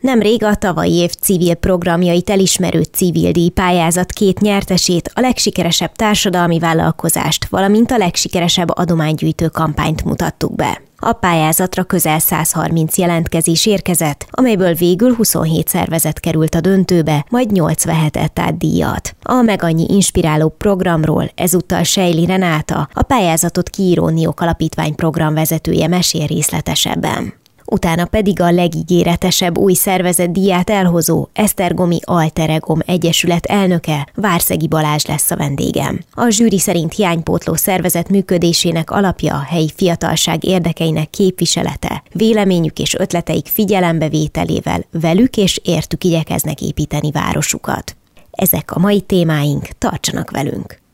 Nemrég 0.00 0.44
a 0.44 0.54
tavalyi 0.54 0.94
év 0.94 1.10
civil 1.10 1.54
programjait 1.54 2.30
elismerő 2.30 2.82
civil 2.82 3.30
díjpályázat 3.32 4.12
két 4.12 4.40
nyertesét, 4.40 5.10
a 5.14 5.20
legsikeresebb 5.20 5.92
társadalmi 5.92 6.58
vállalkozást, 6.58 7.46
valamint 7.48 7.90
a 7.90 7.96
legsikeresebb 7.96 8.76
adománygyűjtő 8.76 9.48
kampányt 9.48 10.04
mutattuk 10.04 10.54
be. 10.54 10.80
A 10.98 11.12
pályázatra 11.12 11.84
közel 11.84 12.18
130 12.18 12.98
jelentkezés 12.98 13.66
érkezett, 13.66 14.26
amelyből 14.30 14.74
végül 14.74 15.14
27 15.14 15.68
szervezet 15.68 16.20
került 16.20 16.54
a 16.54 16.60
döntőbe, 16.60 17.24
majd 17.30 17.52
8 17.52 17.84
vehetett 17.84 18.38
át 18.38 18.58
díjat. 18.58 19.16
A 19.22 19.42
meg 19.42 19.62
annyi 19.62 19.86
inspiráló 19.88 20.48
programról 20.48 21.30
ezúttal 21.34 21.82
Sejli 21.82 22.26
Renáta, 22.26 22.88
a 22.92 23.02
pályázatot 23.02 23.68
kiíró 23.68 24.08
Niok 24.08 24.40
Alapítvány 24.40 24.94
programvezetője 24.94 25.88
mesél 25.88 26.26
részletesebben 26.26 27.44
utána 27.66 28.04
pedig 28.04 28.40
a 28.40 28.50
legígéretesebb 28.50 29.58
új 29.58 29.74
szervezet 29.74 30.32
díját 30.32 30.70
elhozó 30.70 31.26
Esztergomi 31.32 31.98
Alteregom 32.04 32.78
Egyesület 32.86 33.46
elnöke 33.46 34.06
Várszegi 34.14 34.68
Balázs 34.68 35.04
lesz 35.04 35.30
a 35.30 35.36
vendégem. 35.36 36.00
A 36.12 36.28
zsűri 36.28 36.58
szerint 36.58 36.94
hiánypótló 36.94 37.54
szervezet 37.54 38.08
működésének 38.08 38.90
alapja 38.90 39.34
a 39.34 39.44
helyi 39.48 39.70
fiatalság 39.76 40.44
érdekeinek 40.44 41.10
képviselete, 41.10 42.02
véleményük 42.12 42.78
és 42.78 42.94
ötleteik 42.94 43.46
figyelembevételével 43.46 44.84
velük 44.90 45.36
és 45.36 45.60
értük 45.64 46.04
igyekeznek 46.04 46.60
építeni 46.60 47.10
városukat. 47.10 47.96
Ezek 48.30 48.72
a 48.72 48.78
mai 48.78 49.00
témáink, 49.00 49.68
tartsanak 49.78 50.30
velünk! 50.30 50.84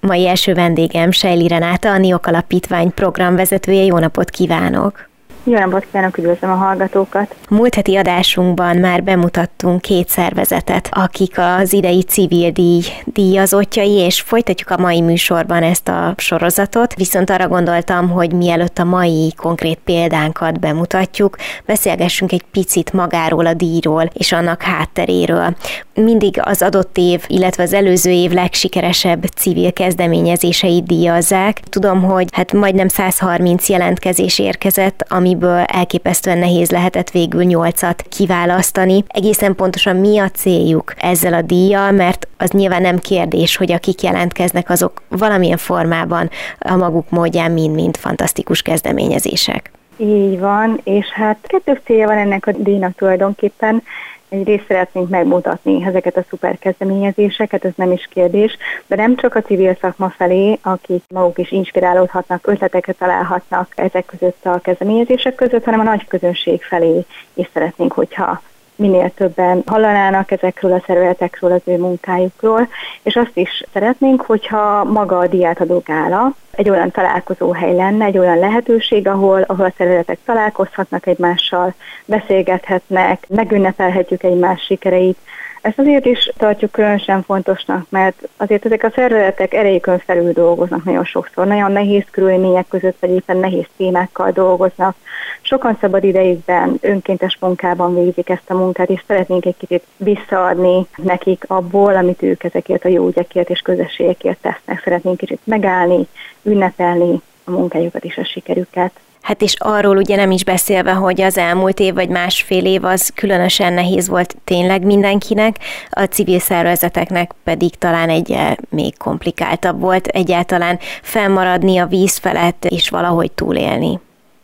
Mai 0.00 0.26
első 0.26 0.54
vendégem 0.54 1.10
Sejli 1.10 1.48
Renáta, 1.48 1.90
a 1.90 1.98
Niok 1.98 2.26
Alapítvány 2.26 2.94
programvezetője. 2.94 3.82
Jó 3.84 3.98
napot 3.98 4.30
kívánok! 4.30 5.08
Jó 5.48 5.58
napot 5.58 5.86
kívánok, 5.90 6.18
üdvözlöm 6.18 6.50
a 6.50 6.54
hallgatókat! 6.54 7.34
Múlt 7.50 7.74
heti 7.74 7.96
adásunkban 7.96 8.76
már 8.76 9.02
bemutattunk 9.02 9.80
két 9.80 10.08
szervezetet, 10.08 10.88
akik 10.92 11.38
az 11.38 11.72
idei 11.72 12.02
civil 12.02 12.50
díj 12.50 12.82
díjazottjai, 13.04 13.92
és 13.92 14.20
folytatjuk 14.20 14.70
a 14.70 14.76
mai 14.76 15.00
műsorban 15.00 15.62
ezt 15.62 15.88
a 15.88 16.14
sorozatot. 16.16 16.94
Viszont 16.94 17.30
arra 17.30 17.48
gondoltam, 17.48 18.08
hogy 18.08 18.32
mielőtt 18.32 18.78
a 18.78 18.84
mai 18.84 19.32
konkrét 19.36 19.78
példánkat 19.84 20.60
bemutatjuk, 20.60 21.36
beszélgessünk 21.66 22.32
egy 22.32 22.44
picit 22.50 22.92
magáról 22.92 23.46
a 23.46 23.54
díjról 23.54 24.10
és 24.12 24.32
annak 24.32 24.62
hátteréről. 24.62 25.56
Mindig 25.94 26.40
az 26.42 26.62
adott 26.62 26.96
év, 26.98 27.24
illetve 27.26 27.62
az 27.62 27.72
előző 27.72 28.10
év 28.10 28.30
legsikeresebb 28.30 29.24
civil 29.24 29.72
kezdeményezéseit 29.72 30.86
díjazzák. 30.86 31.60
Tudom, 31.60 32.02
hogy 32.02 32.28
hát 32.32 32.52
majdnem 32.52 32.88
130 32.88 33.68
jelentkezés 33.68 34.38
érkezett, 34.38 35.04
ami 35.08 35.36
amiből 35.38 35.64
elképesztően 35.64 36.38
nehéz 36.38 36.70
lehetett 36.70 37.10
végül 37.10 37.42
nyolcat 37.42 38.02
kiválasztani. 38.08 39.04
Egészen 39.08 39.54
pontosan 39.54 39.96
mi 39.96 40.18
a 40.18 40.28
céljuk 40.28 40.94
ezzel 40.96 41.32
a 41.32 41.42
díjjal, 41.42 41.90
mert 41.90 42.28
az 42.36 42.50
nyilván 42.50 42.82
nem 42.82 42.98
kérdés, 42.98 43.56
hogy 43.56 43.72
akik 43.72 44.02
jelentkeznek, 44.02 44.70
azok 44.70 45.02
valamilyen 45.08 45.56
formában 45.56 46.30
a 46.58 46.76
maguk 46.76 47.10
módján 47.10 47.52
mind-mind 47.52 47.96
fantasztikus 47.96 48.62
kezdeményezések. 48.62 49.70
Így 49.96 50.38
van, 50.38 50.80
és 50.84 51.06
hát 51.06 51.38
kettő 51.42 51.80
célja 51.84 52.06
van 52.06 52.18
ennek 52.18 52.46
a 52.46 52.52
díjnak 52.52 52.94
tulajdonképpen 52.96 53.82
egyrészt 54.28 54.64
szeretnénk 54.68 55.08
megmutatni 55.08 55.84
ezeket 55.84 56.16
a 56.16 56.24
szuper 56.28 56.58
kezdeményezéseket, 56.58 57.64
ez 57.64 57.72
nem 57.76 57.92
is 57.92 58.08
kérdés, 58.10 58.56
de 58.86 58.96
nem 58.96 59.16
csak 59.16 59.34
a 59.34 59.42
civil 59.42 59.76
szakma 59.80 60.08
felé, 60.08 60.58
akik 60.62 61.02
maguk 61.08 61.38
is 61.38 61.50
inspirálódhatnak, 61.50 62.46
ötleteket 62.46 62.96
találhatnak 62.98 63.72
ezek 63.74 64.06
között 64.06 64.44
a 64.44 64.60
kezdeményezések 64.60 65.34
között, 65.34 65.64
hanem 65.64 65.80
a 65.80 65.90
nagy 65.90 66.06
közönség 66.06 66.62
felé 66.62 67.04
is 67.34 67.48
szeretnénk, 67.52 67.92
hogyha 67.92 68.40
minél 68.78 69.10
többen 69.14 69.62
hallanának 69.66 70.30
ezekről 70.30 70.72
a 70.72 70.82
szervezetekről, 70.86 71.52
az 71.52 71.60
ő 71.64 71.78
munkájukról, 71.78 72.68
és 73.02 73.16
azt 73.16 73.36
is 73.36 73.64
szeretnénk, 73.72 74.20
hogyha 74.20 74.84
maga 74.84 75.18
a 75.18 75.26
diátadó 75.26 75.82
gála 75.84 76.34
egy 76.50 76.70
olyan 76.70 76.90
találkozóhely 76.90 77.74
lenne, 77.74 78.04
egy 78.04 78.18
olyan 78.18 78.38
lehetőség, 78.38 79.08
ahol, 79.08 79.42
ahol 79.42 79.66
a 79.66 79.72
szervezetek 79.76 80.18
találkozhatnak 80.24 81.06
egymással, 81.06 81.74
beszélgethetnek, 82.04 83.24
megünnepelhetjük 83.28 84.22
egymás 84.22 84.62
sikereit, 84.62 85.18
ezt 85.60 85.78
azért 85.78 86.04
is 86.04 86.30
tartjuk 86.36 86.70
különösen 86.70 87.22
fontosnak, 87.22 87.86
mert 87.88 88.28
azért 88.36 88.64
ezek 88.64 88.84
a 88.84 88.90
szervezetek 88.94 89.54
erejükön 89.54 89.98
felül 89.98 90.32
dolgoznak 90.32 90.84
nagyon 90.84 91.04
sokszor, 91.04 91.46
nagyon 91.46 91.72
nehéz 91.72 92.04
körülmények 92.10 92.68
között, 92.68 92.96
vagy 93.00 93.10
éppen 93.10 93.36
nehéz 93.36 93.66
témákkal 93.76 94.30
dolgoznak. 94.30 94.96
Sokan 95.40 95.76
szabad 95.80 96.04
idejükben, 96.04 96.78
önkéntes 96.80 97.36
munkában 97.40 97.94
végzik 97.94 98.28
ezt 98.28 98.50
a 98.50 98.54
munkát, 98.54 98.90
és 98.90 99.02
szeretnénk 99.06 99.44
egy 99.44 99.56
kicsit 99.56 99.82
visszaadni 99.96 100.86
nekik 100.96 101.44
abból, 101.46 101.96
amit 101.96 102.22
ők 102.22 102.44
ezekért 102.44 102.84
a 102.84 102.88
jó 102.88 103.08
ügyekért 103.08 103.50
és 103.50 103.60
közösségekért 103.60 104.40
tesznek. 104.40 104.80
Szeretnénk 104.84 105.16
kicsit 105.16 105.40
megállni, 105.44 106.06
ünnepelni 106.42 107.20
a 107.44 107.50
munkájukat 107.50 108.04
és 108.04 108.16
a 108.16 108.24
sikerüket. 108.24 108.92
Hát 109.28 109.42
és 109.42 109.54
arról 109.58 109.96
ugye 109.96 110.16
nem 110.16 110.30
is 110.30 110.44
beszélve, 110.44 110.92
hogy 110.92 111.20
az 111.20 111.38
elmúlt 111.38 111.80
év 111.80 111.94
vagy 111.94 112.08
másfél 112.08 112.64
év 112.64 112.84
az 112.84 113.12
különösen 113.14 113.72
nehéz 113.72 114.08
volt 114.08 114.36
tényleg 114.44 114.84
mindenkinek, 114.84 115.56
a 115.90 116.02
civil 116.02 116.38
szervezeteknek 116.38 117.30
pedig 117.44 117.74
talán 117.74 118.08
egy 118.08 118.38
még 118.68 118.96
komplikáltabb 118.96 119.80
volt 119.80 120.06
egyáltalán 120.06 120.78
felmaradni 121.02 121.78
a 121.78 121.86
víz 121.86 122.16
felett 122.16 122.64
és 122.64 122.88
valahogy 122.88 123.32
túlélni. 123.32 124.00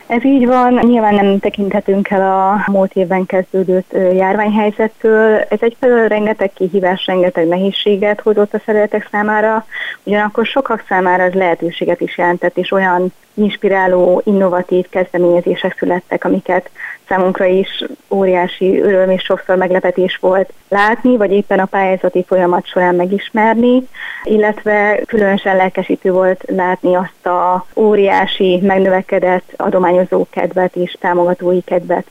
Ez 0.07 0.23
így 0.23 0.45
van, 0.45 0.73
nyilván 0.73 1.15
nem 1.15 1.39
tekinthetünk 1.39 2.09
el 2.09 2.21
a 2.21 2.71
múlt 2.71 2.93
évben 2.93 3.25
kezdődött 3.25 3.95
járványhelyzettől. 4.13 5.39
Ez 5.49 5.61
egyfelől 5.61 6.07
rengeteg 6.07 6.51
kihívás, 6.53 7.05
rengeteg 7.05 7.47
nehézséget 7.47 8.21
hozott 8.21 8.53
a 8.53 8.61
szeretek 8.65 9.07
számára, 9.11 9.65
ugyanakkor 10.03 10.45
sokak 10.45 10.83
számára 10.87 11.23
ez 11.23 11.33
lehetőséget 11.33 12.01
is 12.01 12.17
jelentett, 12.17 12.57
és 12.57 12.71
olyan 12.71 13.13
inspiráló, 13.35 14.21
innovatív 14.25 14.85
kezdeményezések 14.89 15.77
születtek, 15.77 16.25
amiket 16.25 16.69
számunkra 17.07 17.45
is 17.45 17.83
óriási 18.09 18.81
öröm 18.81 19.09
és 19.09 19.21
sokszor 19.21 19.55
meglepetés 19.55 20.17
volt 20.21 20.53
látni, 20.69 21.17
vagy 21.17 21.31
éppen 21.31 21.59
a 21.59 21.65
pályázati 21.65 22.23
folyamat 22.27 22.67
során 22.67 22.95
megismerni, 22.95 23.87
illetve 24.23 24.99
különösen 25.05 25.55
lelkesítő 25.55 26.11
volt 26.11 26.43
látni 26.47 26.95
azt 26.95 27.25
a 27.25 27.65
óriási 27.75 28.59
megnövekedett 28.63 29.53
adományozó 29.55 30.25
kedvet 30.29 30.75
és 30.75 30.97
támogatói 30.99 31.61
kedvet, 31.61 32.05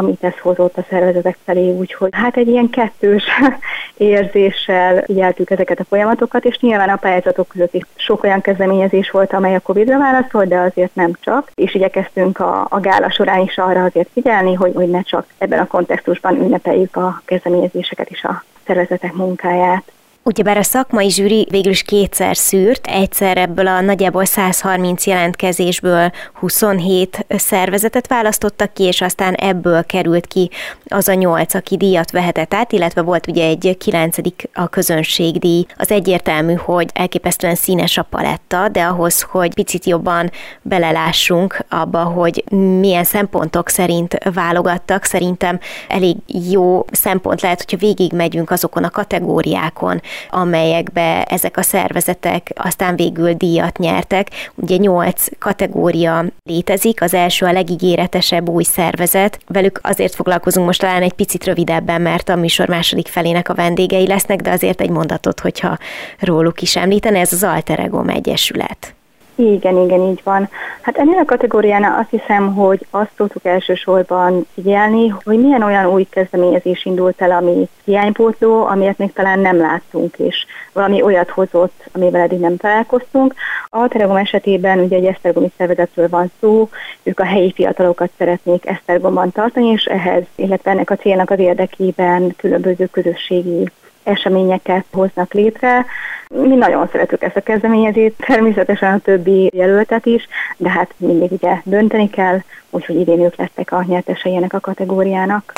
amit 0.00 0.24
ez 0.24 0.38
hozott 0.38 0.76
a 0.76 0.84
szervezetek 0.88 1.36
felé, 1.44 1.70
úgyhogy 1.70 2.10
hát 2.12 2.36
egy 2.36 2.48
ilyen 2.48 2.70
kettős 2.70 3.24
érzéssel 3.96 5.02
figyeltük 5.02 5.50
ezeket 5.50 5.80
a 5.80 5.84
folyamatokat, 5.84 6.44
és 6.44 6.58
nyilván 6.58 6.88
a 6.88 6.96
pályázatok 6.96 7.48
között 7.48 7.74
is 7.74 7.82
sok 7.94 8.22
olyan 8.22 8.40
kezdeményezés 8.40 9.10
volt, 9.10 9.32
amely 9.32 9.54
a 9.54 9.60
Covid-ra 9.60 9.98
válaszolt, 9.98 10.48
de 10.48 10.58
azért 10.58 10.94
nem 10.94 11.12
csak, 11.20 11.50
és 11.54 11.74
igyekeztünk 11.74 12.38
a, 12.38 12.66
a 12.70 12.80
gála 12.80 13.10
során 13.10 13.40
is 13.40 13.58
arra 13.58 13.84
azért 13.84 14.08
figyelni, 14.12 14.54
hogy, 14.54 14.72
hogy 14.74 14.90
ne 14.90 15.02
csak 15.02 15.26
ebben 15.38 15.58
a 15.58 15.66
kontextusban 15.66 16.36
ünnepeljük 16.36 16.96
a 16.96 17.22
kezdeményezéseket 17.24 18.10
és 18.10 18.24
a 18.24 18.44
szervezetek 18.66 19.12
munkáját. 19.12 19.92
Ugyebár 20.30 20.56
a 20.56 20.62
szakmai 20.62 21.10
zsűri 21.10 21.46
végül 21.50 21.70
is 21.70 21.82
kétszer 21.82 22.36
szűrt, 22.36 22.86
egyszer 22.86 23.36
ebből 23.36 23.66
a 23.66 23.80
nagyjából 23.80 24.24
130 24.24 25.06
jelentkezésből 25.06 26.10
27 26.32 27.26
szervezetet 27.28 28.06
választottak 28.06 28.72
ki, 28.72 28.82
és 28.82 29.00
aztán 29.00 29.34
ebből 29.34 29.84
került 29.84 30.26
ki 30.26 30.50
az 30.84 31.08
a 31.08 31.14
nyolc, 31.14 31.54
aki 31.54 31.76
díjat 31.76 32.10
vehetett 32.10 32.54
át, 32.54 32.72
illetve 32.72 33.02
volt 33.02 33.26
ugye 33.26 33.44
egy 33.46 33.76
kilencedik 33.78 34.48
a 34.54 34.68
közönségdíj. 34.68 35.64
Az 35.76 35.90
egyértelmű, 35.90 36.54
hogy 36.54 36.88
elképesztően 36.92 37.54
színes 37.54 37.98
a 37.98 38.02
paletta, 38.02 38.68
de 38.68 38.82
ahhoz, 38.82 39.22
hogy 39.22 39.54
picit 39.54 39.86
jobban 39.86 40.30
belelássunk 40.62 41.64
abba, 41.68 42.02
hogy 42.02 42.44
milyen 42.80 43.04
szempontok 43.04 43.68
szerint 43.68 44.18
válogattak, 44.34 45.04
szerintem 45.04 45.60
elég 45.88 46.16
jó 46.50 46.84
szempont 46.90 47.40
lehet, 47.40 47.62
hogyha 47.62 47.86
végigmegyünk 47.86 48.50
azokon 48.50 48.84
a 48.84 48.90
kategóriákon, 48.90 50.00
amelyekbe 50.28 51.24
ezek 51.24 51.56
a 51.56 51.62
szervezetek 51.62 52.50
aztán 52.54 52.96
végül 52.96 53.32
díjat 53.32 53.78
nyertek. 53.78 54.28
Ugye 54.54 54.76
nyolc 54.76 55.26
kategória 55.38 56.24
létezik, 56.44 57.02
az 57.02 57.14
első 57.14 57.46
a 57.46 57.52
legígéretesebb 57.52 58.48
új 58.48 58.62
szervezet. 58.62 59.38
Velük 59.46 59.80
azért 59.82 60.14
foglalkozunk 60.14 60.66
most 60.66 60.80
talán 60.80 61.02
egy 61.02 61.12
picit 61.12 61.44
rövidebben, 61.44 62.02
mert 62.02 62.28
a 62.28 62.36
műsor 62.36 62.68
második 62.68 63.08
felének 63.08 63.48
a 63.48 63.54
vendégei 63.54 64.06
lesznek, 64.06 64.40
de 64.40 64.50
azért 64.50 64.80
egy 64.80 64.90
mondatot, 64.90 65.40
hogyha 65.40 65.78
róluk 66.18 66.62
is 66.62 66.76
említene, 66.76 67.18
ez 67.18 67.32
az 67.32 67.42
Alter 67.42 67.78
Ego 67.78 68.08
Egyesület. 68.08 68.94
Igen, 69.40 69.76
igen, 69.76 70.00
így 70.00 70.20
van. 70.24 70.48
Hát 70.80 70.98
ennél 70.98 71.18
a 71.18 71.24
kategóriánál 71.24 71.98
azt 71.98 72.10
hiszem, 72.10 72.54
hogy 72.54 72.86
azt 72.90 73.10
tudtuk 73.16 73.44
elsősorban 73.44 74.46
figyelni, 74.54 75.08
hogy 75.24 75.40
milyen 75.40 75.62
olyan 75.62 75.86
új 75.86 76.06
kezdeményezés 76.10 76.84
indult 76.84 77.20
el, 77.20 77.30
ami 77.30 77.68
hiánypótló, 77.84 78.64
amilyet 78.66 78.98
még 78.98 79.12
talán 79.12 79.38
nem 79.38 79.56
láttunk, 79.56 80.16
és 80.18 80.46
valami 80.72 81.02
olyat 81.02 81.30
hozott, 81.30 81.84
amivel 81.92 82.20
eddig 82.20 82.38
nem 82.38 82.56
találkoztunk. 82.56 83.34
A 83.68 83.88
Telegom 83.88 84.16
esetében 84.16 84.78
ugye 84.78 84.96
egy 84.96 85.04
esztergomi 85.04 85.52
szervezetről 85.56 86.08
van 86.08 86.30
szó, 86.40 86.68
ők 87.02 87.20
a 87.20 87.24
helyi 87.24 87.52
fiatalokat 87.52 88.10
szeretnék 88.18 88.66
Esztergomban 88.66 89.32
tartani, 89.32 89.66
és 89.66 89.84
ehhez, 89.84 90.22
illetve 90.34 90.70
ennek 90.70 90.90
a 90.90 90.96
célnak 90.96 91.30
az 91.30 91.38
érdekében 91.38 92.34
különböző 92.36 92.86
közösségi 92.86 93.70
eseményeket 94.02 94.84
hoznak 94.92 95.32
létre. 95.32 95.86
Mi 96.34 96.54
nagyon 96.54 96.88
szeretük 96.92 97.22
ezt 97.22 97.36
a 97.36 97.40
kezdeményezést, 97.40 98.14
természetesen 98.26 98.94
a 98.94 98.98
többi 98.98 99.50
jelöltet 99.54 100.06
is, 100.06 100.28
de 100.56 100.70
hát 100.70 100.94
mindig 100.96 101.32
ugye 101.32 101.60
dönteni 101.64 102.10
kell, 102.10 102.38
úgyhogy 102.70 102.96
idén 102.96 103.20
ők 103.20 103.36
lettek 103.36 103.72
a 103.72 103.84
nyertesei 103.88 104.36
ennek 104.36 104.52
a 104.52 104.60
kategóriának. 104.60 105.52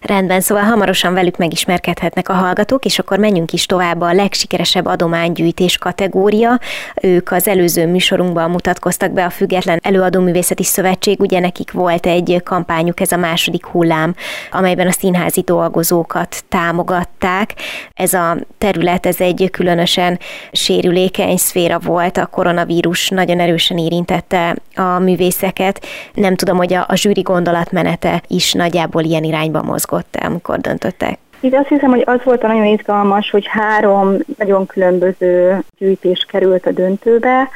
Rendben, 0.00 0.40
szóval 0.40 0.64
hamarosan 0.64 1.14
velük 1.14 1.36
megismerkedhetnek 1.36 2.28
a 2.28 2.32
hallgatók, 2.32 2.84
és 2.84 2.98
akkor 2.98 3.18
menjünk 3.18 3.52
is 3.52 3.66
tovább 3.66 4.00
a 4.00 4.12
legsikeresebb 4.12 4.86
adománygyűjtés 4.86 5.78
kategória. 5.78 6.58
Ők 7.02 7.30
az 7.30 7.48
előző 7.48 7.86
műsorunkban 7.86 8.50
mutatkoztak 8.50 9.12
be 9.12 9.24
a 9.24 9.30
Független 9.30 9.78
Előadóművészeti 9.82 10.64
Szövetség, 10.64 11.20
ugye 11.20 11.40
nekik 11.40 11.72
volt 11.72 12.06
egy 12.06 12.40
kampányuk, 12.44 13.00
ez 13.00 13.12
a 13.12 13.16
második 13.16 13.66
hullám, 13.66 14.14
amelyben 14.50 14.86
a 14.86 14.92
színházi 14.92 15.40
dolgozókat 15.40 16.44
támogatták. 16.48 17.54
Ez 17.94 18.12
a 18.12 18.36
terület, 18.58 19.06
ez 19.06 19.20
egy 19.20 19.48
különösen 19.50 20.18
sérülékeny 20.52 21.36
szféra 21.36 21.78
volt, 21.78 22.16
a 22.16 22.26
koronavírus 22.26 23.08
nagyon 23.08 23.40
erősen 23.40 23.78
érintette 23.78 24.56
a 24.74 24.98
művészeket. 24.98 25.86
Nem 26.14 26.34
tudom, 26.34 26.57
hogy 26.58 26.72
a, 26.72 26.84
a 26.88 26.96
zsűri 26.96 27.20
gondolatmenete 27.20 28.22
is 28.26 28.52
nagyjából 28.52 29.02
ilyen 29.02 29.24
irányba 29.24 29.62
mozgott 29.62 30.16
amikor 30.20 30.58
döntöttek. 30.58 31.18
Itt 31.40 31.54
azt 31.54 31.68
hiszem, 31.68 31.90
hogy 31.90 32.02
az 32.06 32.20
volt 32.24 32.44
a 32.44 32.46
nagyon 32.46 32.64
izgalmas, 32.64 33.30
hogy 33.30 33.46
három 33.46 34.16
nagyon 34.38 34.66
különböző 34.66 35.62
gyűjtés 35.78 36.26
került 36.28 36.66
a 36.66 36.70
döntőbe. 36.70 37.48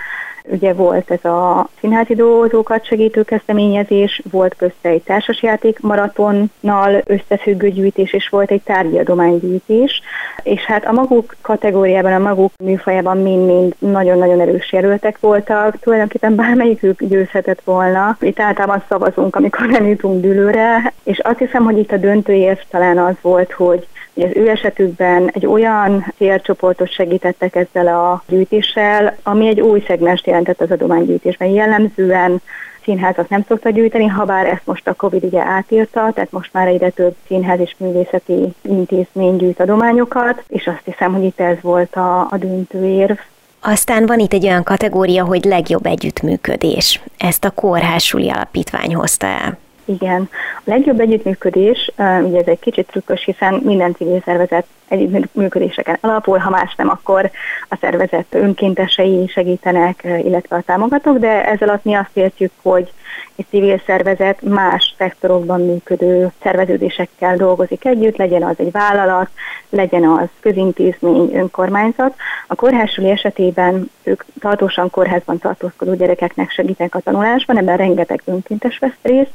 Ugye 0.45 0.73
volt 0.73 1.11
ez 1.11 1.25
a 1.25 1.69
színházi 1.81 2.15
dolgozókat 2.15 2.87
segítő 2.87 3.23
kezdeményezés, 3.23 4.23
volt 4.31 4.55
közte 4.57 4.89
egy 4.89 5.03
társasjáték 5.03 5.81
maratonnal 5.81 7.03
összefüggő 7.05 7.71
gyűjtés, 7.71 8.13
és 8.13 8.29
volt 8.29 8.51
egy 8.51 8.63
tárgyadománygyűjtés, 8.63 10.03
és 10.43 10.65
hát 10.65 10.85
a 10.85 10.93
maguk 10.93 11.37
kategóriában, 11.41 12.13
a 12.13 12.19
maguk 12.19 12.53
műfajában 12.59 13.17
mind-mind 13.17 13.75
nagyon-nagyon 13.79 14.41
erős 14.41 14.73
jelöltek 14.73 15.21
voltak, 15.21 15.79
tulajdonképpen 15.79 16.35
bármelyikük 16.35 17.05
győzhetett 17.05 17.61
volna. 17.65 18.17
Itt 18.21 18.41
általában 18.41 18.83
szavazunk, 18.89 19.37
amikor 19.37 19.67
nem 19.67 19.87
jutunk 19.87 20.21
dülőre, 20.21 20.93
és 21.03 21.19
azt 21.19 21.39
hiszem, 21.39 21.65
hogy 21.65 21.79
itt 21.79 21.93
a 21.93 21.97
döntő 21.97 22.33
év 22.33 22.59
talán 22.71 22.99
az 22.99 23.15
volt, 23.21 23.53
hogy 23.53 23.87
hogy 24.15 24.23
az 24.23 24.31
ő 24.35 24.49
esetükben 24.49 25.31
egy 25.35 25.47
olyan 25.47 26.13
célcsoportot 26.17 26.93
segítettek 26.93 27.55
ezzel 27.57 27.87
a 27.87 28.23
gyűjtéssel, 28.29 29.17
ami 29.23 29.47
egy 29.47 29.61
új 29.61 29.85
szegmest 29.87 30.27
jelentett 30.27 30.61
az 30.61 30.71
adománygyűjtésben. 30.71 31.49
Jellemzően 31.49 32.41
színházat 32.85 33.29
nem 33.29 33.45
szokta 33.49 33.71
gyűjteni, 33.71 34.07
ha 34.07 34.25
bár 34.25 34.47
ezt 34.47 34.63
most 34.67 34.89
a 34.89 34.95
Covid 34.95 35.25
ugye 35.25 35.43
átírta, 35.43 36.11
tehát 36.15 36.31
most 36.33 36.53
már 36.53 36.67
egyre 36.67 36.91
több 36.91 37.15
színház 37.27 37.61
és 37.61 37.75
művészeti 37.79 38.55
intézmény 38.63 39.37
gyűjt 39.37 39.61
adományokat, 39.61 40.45
és 40.49 40.67
azt 40.67 40.83
hiszem, 40.85 41.13
hogy 41.13 41.25
itt 41.25 41.41
ez 41.41 41.57
volt 41.61 41.95
a, 41.97 42.21
a 42.21 42.37
döntőérv. 42.39 43.19
Aztán 43.61 44.07
van 44.07 44.19
itt 44.19 44.33
egy 44.33 44.45
olyan 44.45 44.63
kategória, 44.63 45.25
hogy 45.25 45.45
legjobb 45.45 45.87
együttműködés. 45.87 47.01
Ezt 47.19 47.45
a 47.45 47.51
Kórhásuli 47.51 48.31
Alapítvány 48.31 48.95
hozta 48.95 49.27
el. 49.27 49.59
Igen. 49.85 50.29
A 50.57 50.61
legjobb 50.65 51.01
együttműködés, 51.01 51.91
ugye 51.97 52.39
ez 52.39 52.47
egy 52.47 52.59
kicsit 52.59 52.87
trükkös, 52.87 53.25
hiszen 53.25 53.55
minden 53.55 53.95
civil 53.95 54.23
szervezet 54.25 54.67
együttműködéseken 54.89 55.99
alapul, 56.01 56.39
ha 56.39 56.51
más 56.51 56.75
nem, 56.75 56.89
akkor 56.89 57.31
a 57.69 57.77
szervezet 57.81 58.27
önkéntesei 58.31 59.27
segítenek, 59.29 60.03
illetve 60.05 60.57
a 60.57 60.63
támogatók, 60.63 61.19
de 61.19 61.47
ezzel 61.47 61.69
alatt 61.69 61.85
mi 61.85 61.95
azt 61.95 62.11
értjük, 62.17 62.53
hogy 62.63 62.93
egy 63.37 63.47
civil 63.49 63.83
szervezet 63.87 64.43
más 64.43 64.95
szektorokban 64.99 65.61
működő 65.61 66.33
szerveződésekkel 66.43 67.37
dolgozik 67.37 67.85
együtt, 67.85 68.17
legyen 68.17 68.43
az 68.43 68.55
egy 68.59 68.71
vállalat, 68.71 69.29
legyen 69.69 70.05
az 70.05 70.29
közintézmény, 70.41 71.31
önkormányzat. 71.35 72.15
A 72.47 72.55
kórházsuli 72.55 73.11
esetében 73.11 73.91
ők 74.03 74.25
tartósan 74.41 74.91
kórházban 74.91 75.39
tartózkodó 75.39 75.95
gyerekeknek 75.95 76.51
segítenek 76.51 76.95
a 76.95 77.01
tanulásban, 77.01 77.59
ebben 77.59 77.77
rengeteg 77.77 78.23
önkéntes 78.25 78.79
vesz 78.79 78.99
részt, 79.03 79.33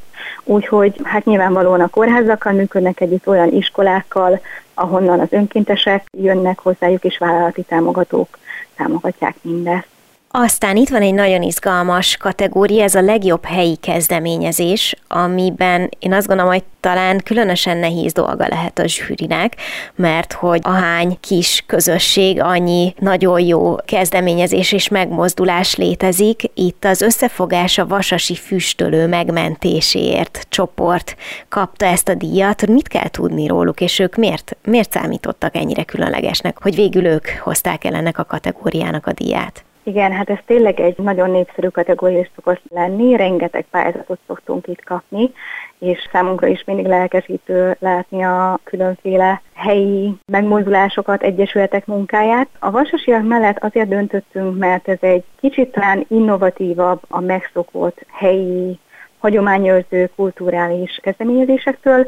úgyhogy 0.47 0.95
hát 1.03 1.25
nyilvánvalóan 1.25 1.81
a 1.81 1.87
kórházakkal 1.87 2.53
működnek 2.53 2.99
együtt 2.99 3.27
olyan 3.27 3.53
iskolákkal, 3.53 4.39
ahonnan 4.73 5.19
az 5.19 5.31
önkéntesek 5.31 6.05
jönnek 6.17 6.59
hozzájuk, 6.59 7.03
és 7.03 7.17
vállalati 7.17 7.61
támogatók 7.61 8.37
támogatják 8.75 9.35
mindezt. 9.41 9.96
Aztán 10.31 10.75
itt 10.75 10.89
van 10.89 11.01
egy 11.01 11.13
nagyon 11.13 11.41
izgalmas 11.41 12.17
kategória, 12.17 12.83
ez 12.83 12.95
a 12.95 13.01
legjobb 13.01 13.45
helyi 13.45 13.75
kezdeményezés, 13.75 14.95
amiben 15.07 15.89
én 15.99 16.13
azt 16.13 16.27
gondolom, 16.27 16.51
hogy 16.51 16.63
talán 16.79 17.21
különösen 17.23 17.77
nehéz 17.77 18.13
dolga 18.13 18.47
lehet 18.47 18.79
a 18.79 18.87
zsűrinek, 18.87 19.55
mert 19.95 20.33
hogy 20.33 20.59
ahány 20.63 21.17
kis 21.19 21.63
közösség, 21.67 22.41
annyi 22.41 22.93
nagyon 22.99 23.39
jó 23.39 23.75
kezdeményezés 23.75 24.71
és 24.71 24.87
megmozdulás 24.87 25.75
létezik. 25.75 26.41
Itt 26.53 26.85
az 26.85 27.01
összefogás 27.01 27.77
a 27.77 27.87
vasasi 27.87 28.35
füstölő 28.35 29.07
megmentéséért 29.07 30.45
csoport 30.49 31.15
kapta 31.49 31.85
ezt 31.85 32.07
a 32.07 32.13
díjat. 32.13 32.67
Mit 32.67 32.87
kell 32.87 33.07
tudni 33.07 33.47
róluk, 33.47 33.81
és 33.81 33.99
ők 33.99 34.15
miért, 34.15 34.57
miért 34.63 34.91
számítottak 34.91 35.55
ennyire 35.55 35.83
különlegesnek, 35.83 36.61
hogy 36.61 36.75
végül 36.75 37.05
ők 37.05 37.27
hozták 37.27 37.83
el 37.83 37.95
ennek 37.95 38.17
a 38.17 38.25
kategóriának 38.25 39.07
a 39.07 39.13
díját? 39.13 39.66
Igen, 39.87 40.11
hát 40.11 40.29
ez 40.29 40.37
tényleg 40.45 40.79
egy 40.79 40.97
nagyon 40.97 41.31
népszerű 41.31 41.67
kategória 41.67 42.27
szokott 42.35 42.61
lenni, 42.69 43.15
rengeteg 43.15 43.65
pályázatot 43.71 44.19
szoktunk 44.27 44.67
itt 44.67 44.83
kapni, 44.83 45.31
és 45.79 46.09
számunkra 46.11 46.47
is 46.47 46.63
mindig 46.63 46.85
lelkesítő 46.85 47.75
látni 47.79 48.23
a 48.23 48.59
különféle 48.63 49.41
helyi 49.53 50.13
megmozdulásokat, 50.25 51.23
egyesületek 51.23 51.85
munkáját. 51.85 52.47
A 52.59 52.71
vasasiak 52.71 53.27
mellett 53.27 53.63
azért 53.63 53.87
döntöttünk, 53.87 54.57
mert 54.57 54.87
ez 54.87 54.97
egy 54.99 55.23
kicsit 55.39 55.71
talán 55.71 56.05
innovatívabb 56.07 57.01
a 57.07 57.19
megszokott 57.19 58.05
helyi 58.11 58.79
hagyományőrző 59.17 60.09
kulturális 60.15 60.99
kezdeményezésektől. 61.01 62.07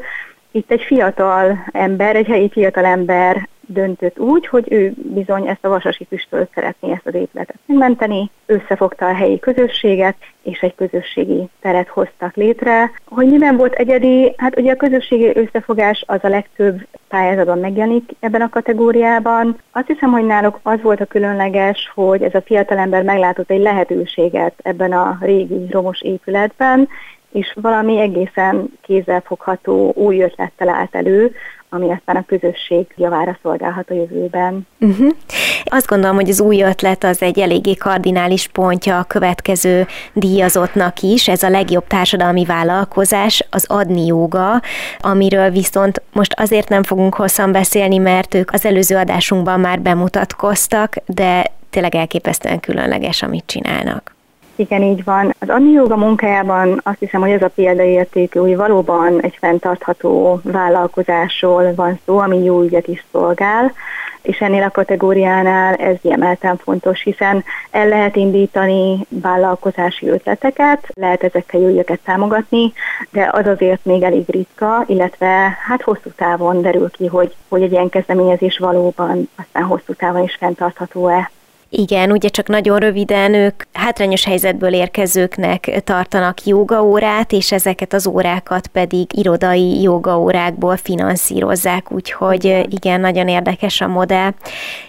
Itt 0.50 0.70
egy 0.70 0.82
fiatal 0.82 1.64
ember, 1.72 2.16
egy 2.16 2.26
helyi 2.26 2.50
fiatal 2.50 2.84
ember 2.84 3.48
döntött 3.72 4.18
úgy, 4.18 4.46
hogy 4.46 4.72
ő 4.72 4.92
bizony 4.96 5.46
ezt 5.46 5.64
a 5.64 5.68
vasasi 5.68 6.06
füstöt 6.08 6.50
szeretné 6.54 6.92
ezt 6.92 7.06
az 7.06 7.14
épületet 7.14 7.56
megmenteni, 7.66 8.30
összefogta 8.46 9.06
a 9.06 9.14
helyi 9.14 9.38
közösséget, 9.38 10.16
és 10.42 10.60
egy 10.60 10.74
közösségi 10.74 11.48
teret 11.60 11.88
hoztak 11.88 12.34
létre. 12.34 12.90
Hogy 13.04 13.26
miben 13.26 13.56
volt 13.56 13.74
egyedi, 13.74 14.34
hát 14.36 14.58
ugye 14.58 14.72
a 14.72 14.76
közösségi 14.76 15.36
összefogás 15.36 16.04
az 16.06 16.18
a 16.22 16.28
legtöbb 16.28 16.86
pályázatban 17.08 17.58
megjelenik 17.58 18.10
ebben 18.20 18.40
a 18.40 18.48
kategóriában. 18.48 19.58
Azt 19.72 19.86
hiszem, 19.86 20.10
hogy 20.10 20.26
náluk 20.26 20.60
az 20.62 20.82
volt 20.82 21.00
a 21.00 21.04
különleges, 21.04 21.90
hogy 21.94 22.22
ez 22.22 22.34
a 22.34 22.42
fiatalember 22.42 23.02
meglátott 23.02 23.50
egy 23.50 23.60
lehetőséget 23.60 24.54
ebben 24.62 24.92
a 24.92 25.18
régi 25.20 25.66
romos 25.70 26.02
épületben, 26.02 26.88
és 27.32 27.56
valami 27.60 28.00
egészen 28.00 28.78
kézzelfogható 28.82 29.92
új 29.94 30.22
ötlettel 30.22 30.68
állt 30.68 30.94
elő, 30.94 31.34
ami 31.72 31.90
aztán 31.90 32.16
a 32.16 32.24
közösség 32.26 32.86
javára 32.96 33.38
szolgálhat 33.42 33.90
a 33.90 33.94
jövőben. 33.94 34.66
Uh-huh. 34.80 35.10
Azt 35.64 35.86
gondolom, 35.86 36.16
hogy 36.16 36.28
az 36.28 36.40
új 36.40 36.62
ötlet 36.62 37.04
az 37.04 37.22
egy 37.22 37.38
eléggé 37.38 37.74
kardinális 37.74 38.48
pontja 38.48 38.98
a 38.98 39.04
következő 39.04 39.86
díjazottnak 40.12 41.00
is, 41.00 41.28
ez 41.28 41.42
a 41.42 41.48
legjobb 41.48 41.86
társadalmi 41.86 42.44
vállalkozás, 42.44 43.46
az 43.50 43.64
adni 43.68 44.06
joga, 44.06 44.60
amiről 44.98 45.50
viszont 45.50 46.02
most 46.12 46.34
azért 46.36 46.68
nem 46.68 46.82
fogunk 46.82 47.14
hosszan 47.14 47.52
beszélni, 47.52 47.98
mert 47.98 48.34
ők 48.34 48.52
az 48.52 48.64
előző 48.64 48.96
adásunkban 48.96 49.60
már 49.60 49.80
bemutatkoztak, 49.80 50.94
de 51.06 51.44
tényleg 51.70 51.94
elképesztően 51.94 52.60
különleges, 52.60 53.22
amit 53.22 53.46
csinálnak. 53.46 54.18
Igen, 54.60 54.82
így 54.82 55.04
van. 55.04 55.34
Az 55.38 55.48
Anni 55.48 55.70
Joga 55.70 55.96
munkájában 55.96 56.80
azt 56.82 56.98
hiszem, 56.98 57.20
hogy 57.20 57.30
ez 57.30 57.42
a 57.42 57.48
példaértékű, 57.48 58.38
hogy 58.38 58.56
valóban 58.56 59.22
egy 59.22 59.36
fenntartható 59.40 60.40
vállalkozásról 60.42 61.74
van 61.74 61.98
szó, 62.04 62.18
ami 62.18 62.44
jó 62.44 62.62
ügyet 62.62 62.88
is 62.88 63.04
szolgál. 63.12 63.72
és 64.22 64.40
ennél 64.40 64.62
a 64.62 64.70
kategóriánál 64.70 65.74
ez 65.74 65.96
kiemelten 66.02 66.56
fontos, 66.56 67.02
hiszen 67.02 67.44
el 67.70 67.88
lehet 67.88 68.16
indítani 68.16 69.06
vállalkozási 69.08 70.08
ötleteket, 70.08 70.88
lehet 70.94 71.22
ezekkel 71.22 71.60
jöjjöket 71.60 72.00
támogatni, 72.04 72.72
de 73.10 73.30
az 73.32 73.46
azért 73.46 73.84
még 73.84 74.02
elég 74.02 74.24
ritka, 74.26 74.84
illetve 74.86 75.58
hát 75.68 75.82
hosszú 75.82 76.10
távon 76.16 76.62
derül 76.62 76.90
ki, 76.90 77.06
hogy, 77.06 77.34
hogy 77.48 77.62
egy 77.62 77.72
ilyen 77.72 77.88
kezdeményezés 77.88 78.58
valóban 78.58 79.28
aztán 79.36 79.62
hosszú 79.62 79.94
távon 79.94 80.22
is 80.22 80.34
fenntartható-e. 80.34 81.30
Igen, 81.72 82.10
ugye 82.10 82.28
csak 82.28 82.48
nagyon 82.48 82.78
röviden 82.78 83.34
ők 83.34 83.62
hátrányos 83.72 84.24
helyzetből 84.24 84.74
érkezőknek 84.74 85.82
tartanak 85.84 86.44
jogaórát, 86.44 87.32
és 87.32 87.52
ezeket 87.52 87.92
az 87.92 88.06
órákat 88.06 88.66
pedig 88.66 89.18
irodai 89.18 89.82
jogaórákból 89.82 90.76
finanszírozzák, 90.76 91.92
úgyhogy 91.92 92.66
igen, 92.70 93.00
nagyon 93.00 93.28
érdekes 93.28 93.80
a 93.80 93.86
modell. 93.86 94.30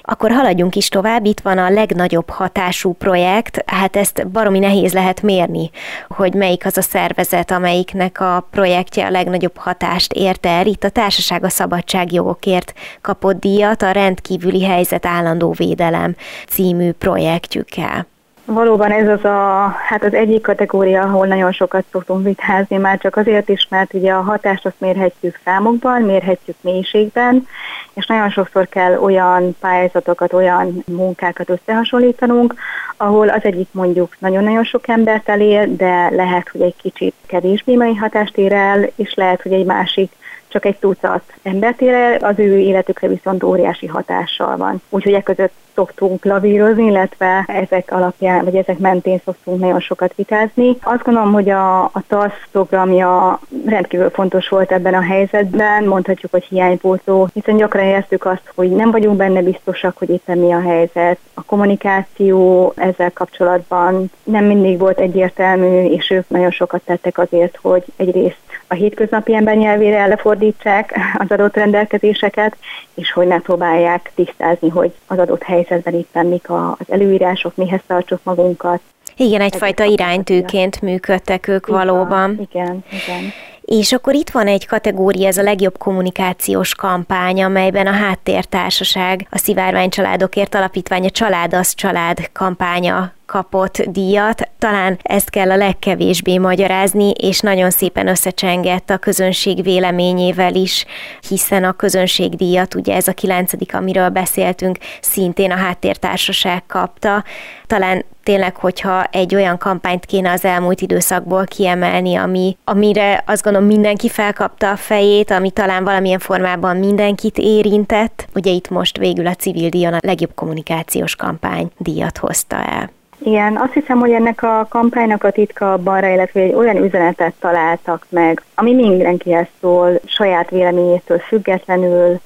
Akkor 0.01 0.31
haladjunk 0.31 0.75
is 0.75 0.89
tovább, 0.89 1.25
itt 1.25 1.39
van 1.39 1.57
a 1.57 1.69
legnagyobb 1.69 2.29
hatású 2.29 2.93
projekt, 2.93 3.63
hát 3.65 3.95
ezt 3.95 4.27
baromi 4.27 4.59
nehéz 4.59 4.93
lehet 4.93 5.21
mérni, 5.21 5.69
hogy 6.07 6.33
melyik 6.33 6.65
az 6.65 6.77
a 6.77 6.81
szervezet, 6.81 7.51
amelyiknek 7.51 8.19
a 8.19 8.47
projektje 8.51 9.05
a 9.05 9.11
legnagyobb 9.11 9.57
hatást 9.57 10.13
érte 10.13 10.49
el. 10.49 10.65
Itt 10.65 10.83
a 10.83 10.89
Társaság 10.89 11.43
a 11.43 11.49
Szabadságjogokért 11.49 12.73
kapott 13.01 13.39
díjat, 13.39 13.81
a 13.81 13.91
rendkívüli 13.91 14.63
helyzet 14.63 15.05
állandó 15.05 15.51
védelem 15.51 16.15
cím 16.47 16.69
című 16.71 16.91
projektjükkel. 16.91 18.05
Valóban 18.45 18.91
ez 18.91 19.07
az 19.07 19.25
a, 19.25 19.67
hát 19.87 20.03
az 20.03 20.13
egyik 20.13 20.41
kategória, 20.41 21.01
ahol 21.01 21.27
nagyon 21.27 21.51
sokat 21.51 21.83
szoktunk 21.91 22.23
vitázni, 22.23 22.77
már 22.77 22.97
csak 22.97 23.15
azért 23.15 23.49
is, 23.49 23.67
mert 23.69 23.93
ugye 23.93 24.11
a 24.11 24.21
hatást 24.21 24.65
azt 24.65 24.79
mérhetjük 24.79 25.39
számokban, 25.43 26.01
mérhetjük 26.01 26.55
mélységben, 26.61 27.47
és 27.93 28.05
nagyon 28.05 28.29
sokszor 28.29 28.67
kell 28.67 28.97
olyan 28.97 29.55
pályázatokat, 29.59 30.33
olyan 30.33 30.83
munkákat 30.87 31.49
összehasonlítanunk, 31.49 32.53
ahol 32.97 33.29
az 33.29 33.43
egyik 33.43 33.67
mondjuk 33.71 34.15
nagyon-nagyon 34.19 34.63
sok 34.63 34.87
embert 34.87 35.29
elér, 35.29 35.75
de 35.75 36.09
lehet, 36.09 36.49
hogy 36.49 36.61
egy 36.61 36.75
kicsit 36.81 37.13
kevésbé 37.25 37.75
mai 37.75 37.95
hatást 37.95 38.37
ér 38.37 38.53
el, 38.53 38.87
és 38.95 39.13
lehet, 39.13 39.41
hogy 39.41 39.53
egy 39.53 39.65
másik 39.65 40.11
csak 40.51 40.65
egy 40.65 40.77
tucat 40.77 41.21
embert 41.43 41.81
ér 41.81 41.93
el, 41.93 42.15
az 42.15 42.39
ő 42.39 42.57
életükre 42.57 43.07
viszont 43.07 43.43
óriási 43.43 43.87
hatással 43.87 44.57
van. 44.57 44.81
Úgyhogy 44.89 45.13
e 45.13 45.21
között 45.21 45.53
szoktunk 45.75 46.25
lavírozni, 46.25 46.85
illetve 46.85 47.43
ezek 47.47 47.91
alapján, 47.91 48.43
vagy 48.43 48.55
ezek 48.55 48.77
mentén 48.77 49.21
szoktunk 49.25 49.59
nagyon 49.59 49.79
sokat 49.79 50.13
vitázni. 50.15 50.77
Azt 50.81 51.03
gondolom, 51.03 51.33
hogy 51.33 51.49
a, 51.49 51.83
a 51.83 52.03
TASZ 52.07 52.33
programja 52.51 53.39
rendkívül 53.65 54.09
fontos 54.09 54.49
volt 54.49 54.71
ebben 54.71 54.93
a 54.93 55.01
helyzetben, 55.01 55.83
mondhatjuk, 55.83 56.31
hogy 56.31 56.43
hiánypótló, 56.43 57.27
hiszen 57.33 57.57
gyakran 57.57 57.85
éreztük 57.85 58.25
azt, 58.25 58.51
hogy 58.55 58.71
nem 58.71 58.91
vagyunk 58.91 59.17
benne 59.17 59.41
biztosak, 59.41 59.97
hogy 59.97 60.09
éppen 60.09 60.37
mi 60.37 60.51
a 60.51 60.61
helyzet. 60.61 61.17
A 61.33 61.43
kommunikáció 61.43 62.73
ezzel 62.75 63.11
kapcsolatban 63.11 64.11
nem 64.23 64.45
mindig 64.45 64.79
volt 64.79 64.99
egyértelmű, 64.99 65.83
és 65.83 66.09
ők 66.09 66.29
nagyon 66.29 66.51
sokat 66.51 66.81
tettek 66.81 67.17
azért, 67.17 67.57
hogy 67.61 67.83
egyrészt 67.95 68.50
a 68.71 68.73
hétköznapi 68.73 69.35
ember 69.35 69.55
nyelvére 69.55 70.05
lefordítsák 70.05 70.93
az 71.17 71.25
adott 71.29 71.55
rendelkezéseket, 71.55 72.55
és 72.93 73.11
hogy 73.11 73.27
ne 73.27 73.39
próbálják 73.39 74.11
tisztázni, 74.15 74.69
hogy 74.69 74.91
az 75.07 75.17
adott 75.17 75.43
helyzetben 75.43 75.93
éppen 75.93 76.25
mik 76.25 76.49
az 76.49 76.85
előírások, 76.87 77.55
mihez 77.55 77.81
tartsuk 77.87 78.19
magunkat. 78.23 78.81
Igen, 79.17 79.41
egyfajta 79.41 79.83
iránytűként 79.83 80.81
működtek 80.81 81.47
ők 81.47 81.67
igen, 81.67 81.79
valóban. 81.79 82.47
Igen, 82.51 82.83
igen. 82.89 83.31
És 83.61 83.93
akkor 83.93 84.13
itt 84.13 84.29
van 84.29 84.47
egy 84.47 84.67
kategória, 84.67 85.27
ez 85.27 85.37
a 85.37 85.43
legjobb 85.43 85.77
kommunikációs 85.77 86.75
kampány, 86.75 87.43
amelyben 87.43 87.87
a 87.87 87.91
Háttértársaság, 87.91 89.27
a 89.29 89.37
Szivárvány 89.37 89.89
Családokért 89.89 90.55
Alapítvány, 90.55 91.05
a 91.05 91.09
Család 91.09 91.53
az 91.53 91.73
Család 91.73 92.29
kampánya 92.31 93.11
kapott 93.31 93.81
díjat. 93.81 94.49
Talán 94.59 94.99
ezt 95.01 95.29
kell 95.29 95.51
a 95.51 95.55
legkevésbé 95.55 96.37
magyarázni, 96.37 97.09
és 97.09 97.39
nagyon 97.39 97.69
szépen 97.69 98.07
összecsengett 98.07 98.89
a 98.89 98.97
közönség 98.97 99.63
véleményével 99.63 100.55
is, 100.55 100.85
hiszen 101.27 101.63
a 101.63 101.71
közönségdíjat, 101.71 102.75
ugye 102.75 102.95
ez 102.95 103.07
a 103.07 103.13
kilencedik, 103.13 103.75
amiről 103.75 104.09
beszéltünk, 104.09 104.77
szintén 105.01 105.51
a 105.51 105.55
háttértársaság 105.55 106.65
kapta. 106.65 107.23
Talán 107.67 108.05
tényleg, 108.23 108.55
hogyha 108.55 109.03
egy 109.03 109.35
olyan 109.35 109.57
kampányt 109.57 110.05
kéne 110.05 110.31
az 110.31 110.45
elmúlt 110.45 110.81
időszakból 110.81 111.45
kiemelni, 111.45 112.15
ami, 112.15 112.57
amire 112.63 113.23
azt 113.27 113.43
gondolom 113.43 113.67
mindenki 113.67 114.09
felkapta 114.09 114.71
a 114.71 114.75
fejét, 114.75 115.31
ami 115.31 115.51
talán 115.51 115.83
valamilyen 115.83 116.19
formában 116.19 116.77
mindenkit 116.77 117.37
érintett. 117.37 118.27
Ugye 118.35 118.51
itt 118.51 118.69
most 118.69 118.97
végül 118.97 119.27
a 119.27 119.35
civil 119.35 119.69
díjon 119.69 119.93
a 119.93 119.99
legjobb 120.01 120.31
kommunikációs 120.35 121.15
kampány 121.15 121.71
díjat 121.77 122.17
hozta 122.17 122.55
el. 122.55 122.89
Igen, 123.23 123.57
azt 123.57 123.73
hiszem, 123.73 123.99
hogy 123.99 124.11
ennek 124.11 124.43
a 124.43 124.65
kampánynak 124.69 125.23
a 125.23 125.31
titka 125.31 125.73
abban 125.73 125.99
rejlett, 125.99 126.31
hogy 126.31 126.41
egy 126.41 126.53
olyan 126.53 126.83
üzenetet 126.83 127.33
találtak 127.39 128.05
meg, 128.09 128.41
ami 128.55 128.73
mindenkihez 128.73 129.47
szól, 129.59 129.99
saját 130.05 130.49
véleményétől 130.49 131.19
függetlenül, 131.19 132.19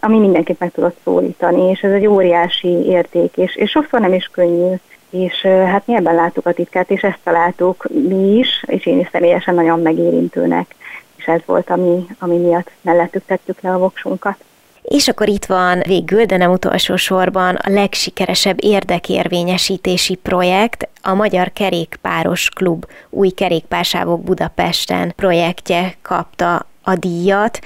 ami 0.00 0.18
mindenkit 0.18 0.58
meg 0.58 0.70
tudott 0.72 0.98
szólítani, 1.04 1.70
és 1.70 1.80
ez 1.80 1.92
egy 1.92 2.06
óriási 2.06 2.68
érték, 2.68 3.36
és, 3.36 3.56
és 3.56 3.70
sokszor 3.70 4.00
nem 4.00 4.12
is 4.12 4.30
könnyű. 4.32 4.74
És 5.10 5.40
hát 5.42 5.86
mi 5.86 5.94
ebben 5.94 6.14
láttuk 6.14 6.46
a 6.46 6.52
titkát, 6.52 6.90
és 6.90 7.02
ezt 7.02 7.20
találtuk 7.22 7.86
mi 8.08 8.38
is, 8.38 8.64
és 8.66 8.86
én 8.86 8.98
is 8.98 9.08
személyesen 9.12 9.54
nagyon 9.54 9.80
megérintőnek, 9.80 10.74
és 11.16 11.26
ez 11.26 11.40
volt, 11.46 11.70
ami, 11.70 12.06
ami 12.18 12.36
miatt 12.36 12.70
mellettük 12.80 13.24
tettük 13.26 13.60
le 13.60 13.72
a 13.72 13.78
voksunkat. 13.78 14.36
És 14.84 15.08
akkor 15.08 15.28
itt 15.28 15.44
van 15.44 15.82
végül, 15.86 16.24
de 16.24 16.36
nem 16.36 16.50
utolsó 16.50 16.96
sorban 16.96 17.54
a 17.54 17.70
legsikeresebb 17.70 18.56
érdekérvényesítési 18.64 20.14
projekt, 20.14 20.88
a 21.02 21.14
Magyar 21.14 21.52
Kerékpáros 21.52 22.48
Klub 22.48 22.86
új 23.10 23.28
kerékpársávok 23.28 24.22
Budapesten 24.22 25.12
projektje 25.16 25.94
kapta 26.02 26.66
a 26.82 26.94
díjat. 26.94 27.58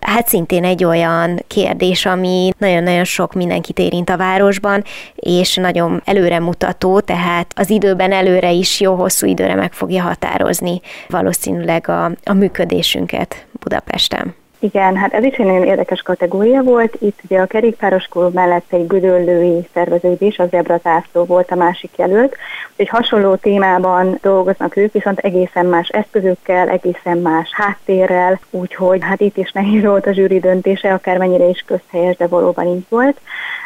Hát 0.00 0.28
szintén 0.28 0.64
egy 0.64 0.84
olyan 0.84 1.44
kérdés, 1.46 2.06
ami 2.06 2.50
nagyon-nagyon 2.58 3.04
sok 3.04 3.32
mindenkit 3.32 3.78
érint 3.78 4.10
a 4.10 4.16
városban, 4.16 4.84
és 5.14 5.56
nagyon 5.56 6.02
előremutató, 6.04 7.00
tehát 7.00 7.52
az 7.56 7.70
időben 7.70 8.12
előre 8.12 8.50
is 8.50 8.80
jó 8.80 8.94
hosszú 8.94 9.26
időre 9.26 9.54
meg 9.54 9.72
fogja 9.72 10.02
határozni 10.02 10.80
valószínűleg 11.08 11.88
a, 11.88 12.04
a 12.24 12.32
működésünket 12.32 13.46
Budapesten. 13.60 14.34
Igen, 14.64 14.96
hát 14.96 15.12
ez 15.12 15.24
is 15.24 15.36
egy 15.36 15.46
nagyon 15.46 15.64
érdekes 15.64 16.02
kategória 16.02 16.62
volt. 16.62 16.96
Itt 17.00 17.18
ugye 17.24 17.40
a 17.40 17.46
kerékpáros 17.46 18.04
klub 18.04 18.34
mellett 18.34 18.72
egy 18.72 18.86
gödöllői 18.86 19.68
szerveződés, 19.74 20.38
az 20.38 20.48
Zebra 20.48 20.80
Zászló 20.82 21.24
volt 21.24 21.50
a 21.50 21.54
másik 21.54 21.90
jelölt. 21.96 22.36
Egy 22.76 22.88
hasonló 22.88 23.34
témában 23.34 24.18
dolgoznak 24.22 24.76
ők, 24.76 24.92
viszont 24.92 25.18
egészen 25.18 25.66
más 25.66 25.88
eszközökkel, 25.88 26.68
egészen 26.68 27.18
más 27.18 27.50
háttérrel, 27.52 28.40
úgyhogy 28.50 28.98
hát 29.02 29.20
itt 29.20 29.36
is 29.36 29.52
nehéz 29.52 29.82
volt 29.82 30.06
a 30.06 30.12
zsűri 30.12 30.40
döntése, 30.40 30.92
akármennyire 30.92 31.48
is 31.48 31.64
közhelyes, 31.66 32.16
de 32.16 32.26
valóban 32.26 32.66
így 32.66 32.86
volt. 32.88 33.20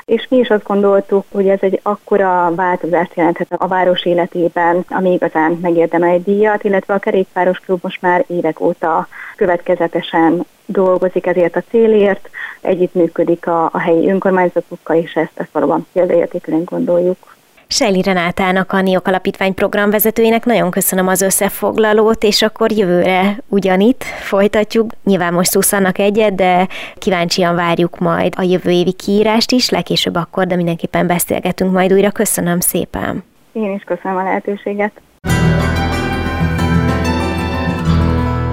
És 0.05 0.27
mi 0.31 0.37
is 0.37 0.49
azt 0.49 0.67
gondoltuk, 0.67 1.25
hogy 1.33 1.49
ez 1.49 1.59
egy 1.61 1.81
akkora 1.83 2.53
változást 2.55 3.15
jelenthet 3.15 3.53
a 3.57 3.67
város 3.67 4.05
életében, 4.05 4.85
ami 4.89 5.13
igazán 5.13 5.59
megérdemel 5.63 6.11
egy 6.11 6.23
díjat, 6.23 6.65
illetve 6.65 6.95
a 6.95 6.99
kerékpáros 6.99 7.59
klub 7.59 7.79
most 7.83 8.03
már 8.03 8.25
évek 8.27 8.61
óta 8.61 9.09
következetesen 9.37 10.47
dolgozik 10.69 11.27
ezért 11.27 11.57
a 11.57 11.63
célért, 11.71 12.29
együttműködik 12.61 13.47
a, 13.47 13.65
a 13.73 13.79
helyi 13.79 14.11
önkormányzatokkal, 14.11 14.97
és 14.97 15.13
ezt, 15.13 15.33
ezt 15.35 15.53
valóban 15.53 15.87
példaértékűen 15.93 16.65
gondoljuk. 16.65 17.37
Sejli 17.71 18.03
Renátának, 18.03 18.73
a 18.73 18.81
NIOK 18.81 19.07
Alapítvány 19.07 19.55
programvezetőjének 19.55 20.45
nagyon 20.45 20.71
köszönöm 20.71 21.09
az 21.09 21.23
összefoglalót, 21.23 22.23
és 22.23 22.43
akkor 22.43 22.73
jövőre 22.73 23.39
ugyanitt 23.49 24.03
folytatjuk. 24.03 24.91
Nyilván 25.05 25.33
most 25.33 25.51
szuszanak 25.51 25.99
egyet, 25.99 26.35
de 26.35 26.69
kíváncsian 26.99 27.55
várjuk 27.55 27.99
majd 27.99 28.33
a 28.37 28.43
jövő 28.43 28.71
évi 28.71 28.93
kiírást 28.93 29.53
is, 29.53 29.71
legkésőbb 29.71 30.15
akkor, 30.15 30.47
de 30.47 30.57
mindenképpen 30.57 31.07
beszélgetünk 31.07 31.73
majd 31.73 31.93
újra. 31.93 32.11
Köszönöm 32.11 32.61
szépen! 32.61 33.25
Én 33.53 33.73
is 33.73 33.83
köszönöm 33.83 34.17
a 34.17 34.23
lehetőséget. 34.23 34.93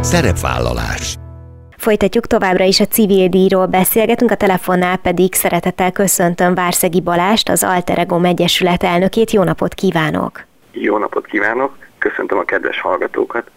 Szerepvállalás 0.02 1.16
Folytatjuk 1.86 2.28
továbbra 2.28 2.64
is 2.64 2.80
a 2.80 2.86
civil 2.86 3.28
díjról 3.28 3.66
beszélgetünk, 3.66 4.32
a 4.32 4.36
telefonnál 4.36 4.98
pedig 4.98 5.34
szeretettel 5.34 5.92
köszöntöm 5.92 6.54
Várszegi 6.54 7.02
Balást, 7.02 7.50
az 7.50 7.64
Alterego 7.64 8.20
Megyesület 8.20 8.84
elnökét. 8.84 9.32
Jó 9.32 9.44
napot 9.44 9.74
kívánok! 9.74 10.46
Jó 10.72 10.98
napot 10.98 11.26
kívánok! 11.26 11.78
Köszöntöm 11.98 12.38
a 12.38 12.44
kedves 12.44 12.82
hallgatókat! 12.82 13.52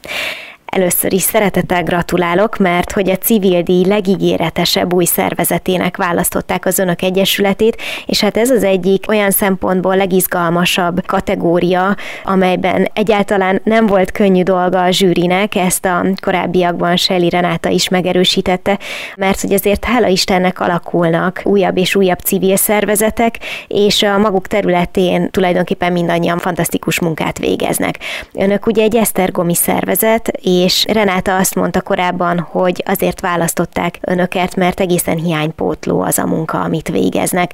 Először 0.71 1.13
is 1.13 1.23
szeretettel 1.23 1.83
gratulálok, 1.83 2.57
mert 2.57 2.93
hogy 2.93 3.11
a 3.11 3.17
civil 3.17 3.63
díj 3.63 3.85
legígéretesebb 3.85 4.93
új 4.93 5.05
szervezetének 5.05 5.97
választották 5.97 6.67
az 6.67 6.79
Önök 6.79 7.03
Egyesületét, 7.03 7.83
és 8.07 8.21
hát 8.21 8.37
ez 8.37 8.51
az 8.51 8.63
egyik 8.63 9.05
olyan 9.09 9.31
szempontból 9.31 9.97
legizgalmasabb 9.97 11.07
kategória, 11.07 11.97
amelyben 12.25 12.89
egyáltalán 12.93 13.61
nem 13.65 13.87
volt 13.87 14.11
könnyű 14.11 14.43
dolga 14.43 14.83
a 14.83 14.91
zsűrinek, 14.91 15.55
ezt 15.55 15.85
a 15.85 16.05
korábbiakban 16.21 16.97
Seli 16.97 17.29
Renáta 17.29 17.69
is 17.69 17.89
megerősítette, 17.89 18.79
mert 19.17 19.41
hogy 19.41 19.53
azért 19.53 19.85
hála 19.85 20.07
Istennek 20.07 20.61
alakulnak 20.61 21.41
újabb 21.45 21.77
és 21.77 21.95
újabb 21.95 22.19
civil 22.19 22.57
szervezetek, 22.57 23.39
és 23.67 24.03
a 24.03 24.19
maguk 24.19 24.47
területén 24.47 25.31
tulajdonképpen 25.31 25.93
mindannyian 25.93 26.39
fantasztikus 26.39 27.01
munkát 27.01 27.39
végeznek. 27.39 27.99
Önök 28.33 28.67
ugye 28.67 28.83
egy 28.83 28.97
esztergomi 28.97 29.55
szervezet, 29.55 30.29
és 30.29 30.57
Renáta 30.93 31.37
azt 31.37 31.55
mondta 31.55 31.81
korábban, 31.81 32.39
hogy 32.39 32.83
azért 32.87 33.21
választották 33.21 33.95
önöket, 34.01 34.57
mert 34.57 34.81
egészen 34.81 35.17
hiánypótló 35.17 36.01
az 36.01 36.19
a 36.19 36.27
munka, 36.27 36.61
amit 36.61 36.89
végeznek. 36.89 37.51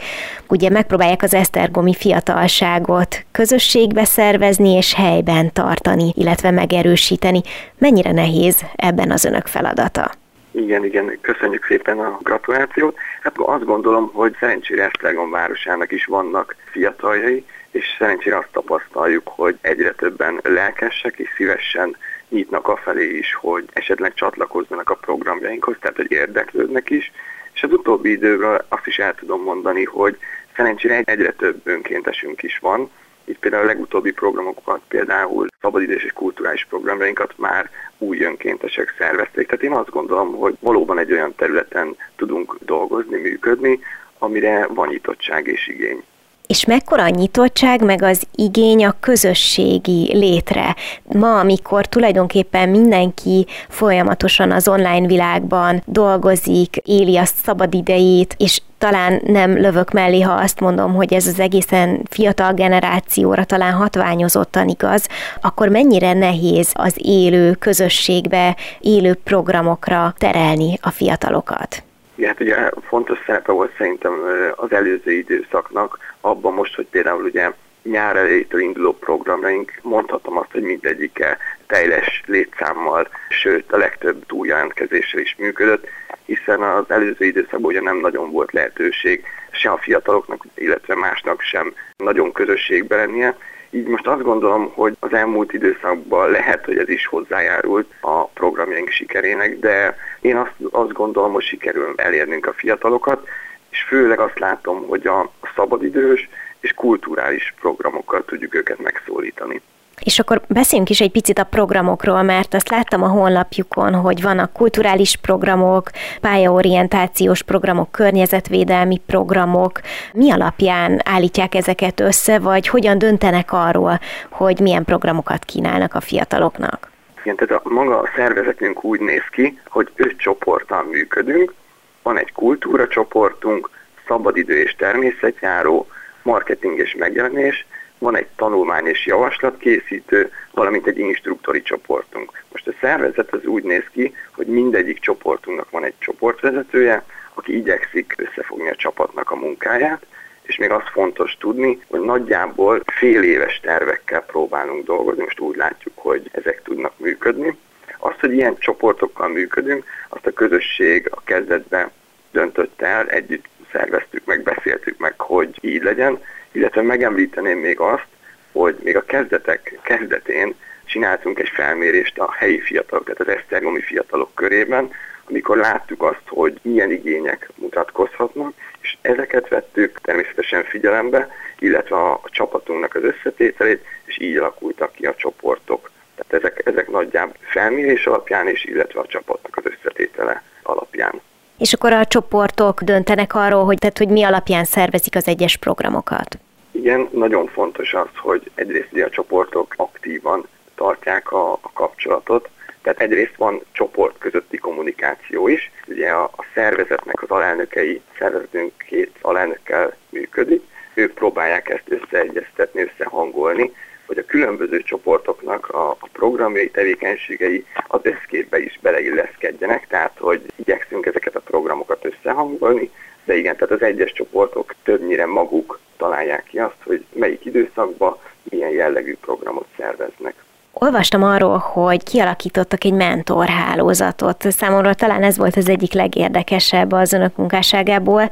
Ugye 0.49 0.71
megpróbálják 0.71 1.23
az 1.23 1.35
esztergomi 1.35 1.95
fiatalságot 1.95 3.25
közösségbe 3.33 4.05
szervezni 4.05 4.69
és 4.69 4.95
helyben 4.95 5.53
tartani, 5.53 6.13
illetve 6.17 6.51
megerősíteni. 6.51 7.41
Mennyire 7.79 8.13
nehéz 8.13 8.65
ebben 8.77 9.11
az 9.11 9.25
önök 9.25 9.47
feladata? 9.47 10.11
Igen, 10.51 10.85
igen, 10.85 11.19
köszönjük 11.21 11.65
szépen 11.65 11.99
a 11.99 12.19
gratulációt. 12.23 12.97
Hát 13.23 13.33
azt 13.37 13.65
gondolom, 13.65 14.11
hogy 14.13 14.37
szerencsére 14.41 14.85
Esztergom 14.85 15.31
városának 15.31 15.93
is 15.93 16.05
vannak 16.05 16.57
fiataljai, 16.71 17.45
és 17.71 17.85
szerencsére 17.99 18.37
azt 18.39 18.49
tapasztaljuk, 18.53 19.23
hogy 19.25 19.59
egyre 19.61 19.93
többen 19.93 20.41
lelkesek 20.43 21.19
és 21.19 21.29
szívesen 21.37 21.97
nyitnak 22.35 22.69
afelé 22.69 23.17
is, 23.17 23.35
hogy 23.35 23.65
esetleg 23.73 24.15
csatlakozzanak 24.15 24.91
a 24.91 24.95
programjainkhoz, 24.95 25.77
tehát 25.81 25.97
hogy 25.97 26.11
érdeklődnek 26.11 26.91
is. 26.91 27.13
És 27.53 27.63
az 27.63 27.73
utóbbi 27.73 28.11
időről 28.11 28.65
azt 28.69 28.87
is 28.87 28.99
el 28.99 29.15
tudom 29.15 29.43
mondani, 29.43 29.85
hogy 29.85 30.19
szerencsére 30.57 31.03
egyre 31.05 31.33
több 31.33 31.61
önkéntesünk 31.65 32.43
is 32.43 32.59
van. 32.59 32.91
Itt 33.25 33.39
például 33.39 33.63
a 33.63 33.67
legutóbbi 33.67 34.13
programokat, 34.13 34.81
például 34.89 35.47
szabadidős 35.61 36.05
és 36.05 36.13
kulturális 36.13 36.67
programjainkat 36.69 37.33
már 37.37 37.71
új 37.99 38.21
önkéntesek 38.21 38.95
szervezték. 38.99 39.47
Tehát 39.47 39.63
én 39.63 39.73
azt 39.73 39.91
gondolom, 39.91 40.33
hogy 40.33 40.55
valóban 40.61 40.99
egy 40.99 41.13
olyan 41.13 41.35
területen 41.35 41.97
tudunk 42.17 42.57
dolgozni, 42.61 43.17
működni, 43.17 43.81
amire 44.19 44.67
van 44.67 44.89
nyitottság 44.89 45.47
és 45.47 45.69
igény 45.69 46.05
és 46.47 46.65
mekkora 46.65 47.03
a 47.03 47.09
nyitottság, 47.09 47.83
meg 47.85 48.03
az 48.03 48.23
igény 48.35 48.85
a 48.85 48.97
közösségi 49.01 50.17
létre. 50.17 50.77
Ma, 51.13 51.39
amikor 51.39 51.87
tulajdonképpen 51.87 52.69
mindenki 52.69 53.47
folyamatosan 53.69 54.51
az 54.51 54.69
online 54.69 55.07
világban 55.07 55.83
dolgozik, 55.87 56.77
éli 56.77 57.17
a 57.17 57.25
szabadidejét, 57.25 58.35
és 58.39 58.61
talán 58.79 59.21
nem 59.27 59.59
lövök 59.61 59.91
mellé, 59.91 60.21
ha 60.21 60.33
azt 60.33 60.61
mondom, 60.61 60.95
hogy 60.95 61.15
ez 61.15 61.27
az 61.27 61.41
egészen 61.41 62.03
fiatal 62.11 62.53
generációra 62.53 63.45
talán 63.45 63.73
hatványozottan 63.73 64.69
igaz, 64.69 65.07
akkor 65.41 65.69
mennyire 65.69 66.13
nehéz 66.13 66.71
az 66.73 66.95
élő 66.97 67.53
közösségbe, 67.53 68.57
élő 68.81 69.15
programokra 69.15 70.15
terelni 70.19 70.79
a 70.83 70.91
fiatalokat? 70.91 71.83
Igen, 72.15 72.29
hát 72.29 72.41
ugye 72.41 72.71
fontos 72.87 73.19
szerepe 73.27 73.53
volt 73.53 73.75
szerintem 73.77 74.13
az 74.57 74.73
előző 74.73 75.13
időszaknak, 75.13 75.99
abban 76.21 76.53
most, 76.53 76.75
hogy 76.75 76.87
például 76.87 77.25
ugye 77.25 77.53
nyár 77.83 78.17
elejétől 78.17 78.61
induló 78.61 78.93
programjaink, 78.93 79.73
mondhatom 79.83 80.39
azt, 80.39 80.53
hogy 80.53 80.63
mindegyike 80.63 81.39
teljes 81.67 82.23
létszámmal, 82.27 83.09
sőt 83.29 83.73
a 83.73 83.77
legtöbb 83.77 84.27
túljelentkezéssel 84.27 85.21
is 85.21 85.37
működött, 85.39 85.87
hiszen 86.25 86.63
az 86.63 86.85
előző 86.89 87.25
időszakban 87.25 87.71
ugye 87.71 87.81
nem 87.81 87.97
nagyon 87.97 88.31
volt 88.31 88.53
lehetőség 88.53 89.25
se 89.51 89.71
a 89.71 89.79
fiataloknak, 89.79 90.45
illetve 90.55 90.95
másnak 90.95 91.41
sem 91.41 91.75
nagyon 91.97 92.33
közösségbe 92.33 92.97
lennie, 92.97 93.37
így 93.75 93.87
most 93.87 94.07
azt 94.07 94.23
gondolom, 94.23 94.73
hogy 94.75 94.97
az 95.01 95.13
elmúlt 95.13 95.53
időszakban 95.53 96.31
lehet, 96.31 96.65
hogy 96.65 96.79
ez 96.79 96.89
is 96.89 97.07
hozzájárult 97.07 97.93
a 98.01 98.25
programjaink 98.25 98.89
sikerének, 98.89 99.59
de 99.59 99.97
én 100.21 100.37
azt, 100.37 100.53
azt 100.71 100.93
gondolom, 100.93 101.33
hogy 101.33 101.45
sikerül 101.45 101.93
elérnünk 101.97 102.47
a 102.47 102.53
fiatalokat, 102.53 103.29
és 103.71 103.83
főleg 103.83 104.19
azt 104.19 104.39
látom, 104.39 104.87
hogy 104.87 105.07
a 105.07 105.31
szabadidős 105.55 106.29
és 106.61 106.73
kulturális 106.73 107.55
programokkal 107.61 108.25
tudjuk 108.25 108.55
őket 108.55 108.79
megszólítani. 108.79 109.61
És 110.03 110.19
akkor 110.19 110.41
beszéljünk 110.49 110.91
is 110.91 111.01
egy 111.01 111.11
picit 111.11 111.39
a 111.39 111.45
programokról, 111.45 112.23
mert 112.23 112.55
azt 112.55 112.69
láttam 112.69 113.03
a 113.03 113.09
honlapjukon, 113.09 113.95
hogy 113.95 114.23
vannak 114.23 114.53
kulturális 114.53 115.17
programok, 115.17 115.91
pályaorientációs 116.21 117.43
programok, 117.43 117.91
környezetvédelmi 117.91 119.01
programok. 119.07 119.81
Mi 120.13 120.31
alapján 120.31 121.01
állítják 121.05 121.55
ezeket 121.55 122.01
össze, 122.01 122.39
vagy 122.39 122.69
hogyan 122.69 122.99
döntenek 122.99 123.53
arról, 123.53 124.01
hogy 124.31 124.61
milyen 124.61 124.85
programokat 124.85 125.45
kínálnak 125.45 125.95
a 125.95 126.01
fiataloknak? 126.01 126.91
Igen, 127.23 127.37
tehát 127.37 127.65
a, 127.65 127.69
maga 127.69 127.99
a 127.99 128.09
szervezetünk 128.17 128.85
úgy 128.85 129.01
néz 129.01 129.25
ki, 129.31 129.61
hogy 129.69 129.91
öt 129.97 130.17
csoporttal 130.19 130.83
működünk. 130.83 131.55
Van 132.03 132.19
egy 132.19 132.33
kultúra 132.33 132.89
csoportunk, 132.89 133.71
szabadidő 134.07 134.63
és 134.63 134.75
természetjáró, 134.79 135.87
marketing 136.23 136.79
és 136.79 136.95
megjelenés, 136.99 137.67
van 137.99 138.17
egy 138.17 138.27
tanulmány 138.37 138.87
és 138.87 139.07
javaslatkészítő, 139.07 140.33
valamint 140.51 140.87
egy 140.87 140.99
instruktori 140.99 141.63
csoportunk. 141.63 142.43
Most 142.53 142.67
a 142.67 142.73
szervezet 142.81 143.33
az 143.33 143.45
úgy 143.45 143.63
néz 143.63 143.85
ki, 143.93 144.15
hogy 144.35 144.47
mindegyik 144.47 144.99
csoportunknak 144.99 145.71
van 145.71 145.85
egy 145.85 145.95
csoportvezetője, 145.99 147.05
aki 147.35 147.57
igyekszik 147.57 148.15
összefogni 148.17 148.69
a 148.69 148.75
csapatnak 148.75 149.31
a 149.31 149.37
munkáját, 149.37 150.07
és 150.43 150.57
még 150.57 150.71
az 150.71 150.83
fontos 150.93 151.37
tudni, 151.41 151.83
hogy 151.89 152.01
nagyjából 152.01 152.83
fél 152.87 153.23
éves 153.23 153.61
tervekkel 153.61 154.23
próbálunk 154.23 154.85
dolgozni, 154.85 155.23
most 155.23 155.41
úgy 155.41 155.57
látjuk, 155.57 155.93
hogy 155.97 156.31
ezek 156.33 156.63
tudnak 156.63 156.93
működni. 156.97 157.57
Azt, 157.99 158.21
hogy 158.21 158.33
ilyen 158.33 158.59
csoportokkal 158.59 159.29
működünk, 159.29 159.85
azt 160.09 160.27
a 160.27 160.33
közösség 160.33 161.09
a 161.11 161.21
kezdetben 161.25 161.91
döntött 162.31 162.83
el, 162.83 163.09
együtt 163.09 163.45
szerveztük 163.73 164.25
meg, 164.25 164.43
beszéltük 164.43 164.99
meg, 164.99 165.21
hogy 165.21 165.59
így 165.61 165.83
legyen, 165.83 166.21
illetve 166.55 166.83
megemlíteném 166.83 167.59
még 167.59 167.79
azt, 167.81 168.07
hogy 168.53 168.77
még 168.83 168.97
a 168.97 169.05
kezdetek 169.05 169.79
kezdetén 169.83 170.55
csináltunk 170.85 171.39
egy 171.39 171.49
felmérést 171.49 172.19
a 172.19 172.33
helyi 172.33 172.61
fiatalok, 172.61 173.05
tehát 173.05 173.21
az 173.21 173.29
esztergomi 173.29 173.81
fiatalok 173.81 174.35
körében, 174.35 174.91
amikor 175.29 175.57
láttuk 175.57 176.03
azt, 176.03 176.23
hogy 176.29 176.59
milyen 176.63 176.91
igények 176.91 177.49
mutatkozhatnak, 177.55 178.53
és 178.83 178.97
ezeket 179.01 179.49
vettük 179.49 180.01
természetesen 180.01 180.65
figyelembe, 180.65 181.31
illetve 181.59 181.97
a, 181.97 182.13
a 182.13 182.31
csapatunknak 182.31 182.95
az 182.95 183.03
összetételét, 183.03 183.85
és 184.05 184.21
így 184.21 184.37
alakultak 184.37 184.93
ki 184.93 185.07
a 185.07 185.15
csoportok. 185.15 185.91
Tehát 186.17 186.45
ezek, 186.45 186.67
ezek 186.67 186.89
nagyjából 186.89 187.37
felmérés 187.41 188.07
alapján 188.07 188.49
is, 188.49 188.65
illetve 188.65 189.01
a 189.01 189.07
csapatnak 189.07 189.57
az 189.57 189.65
összetétele 189.65 190.43
alapján. 190.63 191.21
És 191.59 191.73
akkor 191.73 191.93
a 191.93 192.05
csoportok 192.05 192.83
döntenek 192.83 193.35
arról, 193.35 193.65
hogy, 193.65 193.79
tehát, 193.79 193.99
hogy 193.99 194.09
mi 194.09 194.23
alapján 194.23 194.65
szervezik 194.65 195.17
az 195.17 195.29
egyes 195.29 195.57
programokat? 195.57 196.39
Igen, 196.71 197.09
nagyon 197.13 197.47
fontos 197.47 197.95
az, 197.95 198.09
hogy 198.17 198.51
egyrészt 198.55 198.93
a 199.07 199.11
csoportok 199.11 199.75
aktívan 199.77 200.47
tartják 200.75 201.33
a, 201.33 201.53
a 201.53 201.73
kapcsolatot, 201.73 202.49
tehát 202.83 203.01
egyrészt 203.01 203.37
van 203.37 203.61
csoport 203.73 204.19
közötti 204.19 204.57
kommunikáció 204.57 205.49
is, 205.49 205.71
ugye 205.87 206.11
a, 206.11 206.23
a 206.23 206.45
szervezetnek 206.55 207.23
az 207.23 207.31
alelnökei, 207.31 208.01
szervezetünk 208.19 208.73
két 208.89 209.17
alelnökkel 209.21 209.97
működik, 210.09 210.63
ők 210.95 211.15
próbálják 211.15 211.69
ezt 211.69 212.03
összeegyeztetni, 212.03 212.83
összehangolni, 212.83 213.73
hogy 214.07 214.19
a 214.19 214.25
különböző 214.25 214.83
csoportoknak 214.83 215.69
a, 215.69 215.91
a 215.91 216.09
programjai, 216.13 216.71
tevékenységei 216.71 217.65
az 217.89 218.01
összképbe 218.03 218.59
is 218.59 218.79
beleilleszkedjenek, 218.83 219.87
tehát 219.87 220.13
hogy 220.19 220.43
igyekszünk 220.57 221.07
ezeket 221.07 221.37
a 221.37 221.41
programokat 221.41 222.05
összehangolni, 222.05 222.91
de 223.25 223.37
igen, 223.37 223.57
tehát 223.57 223.75
az 223.75 223.83
egyes 223.83 224.13
csoportok 224.13 224.75
többnyire 224.83 225.27
maguk 225.27 225.81
találják 225.97 226.45
ki 226.45 226.59
azt, 226.59 226.83
hogy 226.85 227.05
melyik 227.13 227.45
időszakban 227.45 228.17
milyen 228.43 228.71
jellegű 228.71 229.17
programot 229.21 229.67
szerveznek. 229.77 230.35
Olvastam 230.73 231.23
arról, 231.23 231.57
hogy 231.59 232.03
kialakítottak 232.03 232.85
egy 232.85 232.93
mentorhálózatot. 232.93 234.51
Számomra 234.51 234.95
talán 234.95 235.23
ez 235.23 235.37
volt 235.37 235.57
az 235.57 235.69
egyik 235.69 235.93
legérdekesebb 235.93 236.93
az 236.93 237.13
önök 237.13 237.37
munkásságából. 237.37 238.31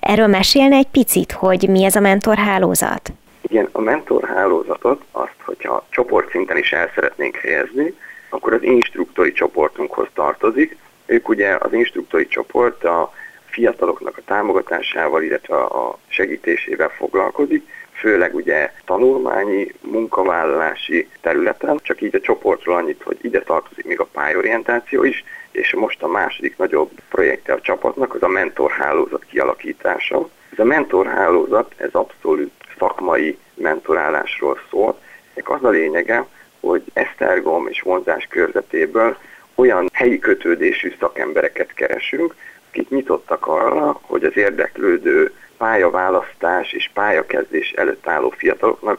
Erről 0.00 0.26
mesélne 0.26 0.76
egy 0.76 0.88
picit, 0.88 1.32
hogy 1.32 1.68
mi 1.68 1.84
ez 1.84 1.96
a 1.96 2.00
mentorhálózat? 2.00 3.12
Igen, 3.48 3.68
a 3.72 3.80
mentorhálózatot 3.80 5.02
azt, 5.10 5.36
hogyha 5.44 5.86
csoportszinten 5.90 6.56
is 6.56 6.72
el 6.72 6.90
szeretnénk 6.94 7.36
helyezni, 7.36 7.94
akkor 8.28 8.52
az 8.52 8.62
instruktori 8.62 9.32
csoportunkhoz 9.32 10.08
tartozik. 10.14 10.76
Ők 11.06 11.28
ugye 11.28 11.56
az 11.60 11.72
instruktori 11.72 12.26
csoport 12.26 12.84
a 12.84 13.12
fiataloknak 13.46 14.16
a 14.16 14.24
támogatásával, 14.24 15.22
illetve 15.22 15.56
a 15.56 15.98
segítésével 16.08 16.88
foglalkozik, 16.88 17.66
főleg 17.92 18.34
ugye 18.34 18.72
tanulmányi, 18.84 19.72
munkavállalási 19.80 21.08
területen, 21.20 21.78
csak 21.82 22.00
így 22.00 22.14
a 22.14 22.20
csoportról 22.20 22.76
annyit, 22.76 23.02
hogy 23.02 23.18
ide 23.20 23.40
tartozik 23.40 23.84
még 23.84 24.00
a 24.00 24.08
pályorientáció 24.12 25.04
is, 25.04 25.24
és 25.50 25.74
most 25.74 26.02
a 26.02 26.08
második 26.08 26.56
nagyobb 26.56 26.90
projekte 27.08 27.52
a 27.52 27.60
csapatnak 27.60 28.14
az 28.14 28.22
a 28.22 28.28
mentorhálózat 28.28 29.24
kialakítása. 29.24 30.28
Ez 30.52 30.58
a 30.58 30.64
mentorhálózat, 30.64 31.74
ez 31.76 31.92
abszolút 31.92 32.52
szakmai 32.78 33.38
mentorálásról 33.54 34.58
szól. 34.70 35.00
Ennek 35.34 35.50
az 35.50 35.64
a 35.64 35.68
lényege, 35.68 36.26
hogy 36.60 36.82
Esztergom 36.92 37.66
és 37.68 37.80
vonzás 37.80 38.26
körzetéből 38.30 39.16
olyan 39.54 39.88
helyi 39.92 40.18
kötődésű 40.18 40.94
szakembereket 40.98 41.74
keresünk, 41.74 42.34
akik 42.68 42.88
nyitottak 42.88 43.46
arra, 43.46 43.98
hogy 44.02 44.24
az 44.24 44.36
érdeklődő 44.36 45.32
pályaválasztás 45.56 46.72
és 46.72 46.90
pályakezdés 46.94 47.72
előtt 47.72 48.06
álló 48.06 48.30
fiataloknak 48.30 48.98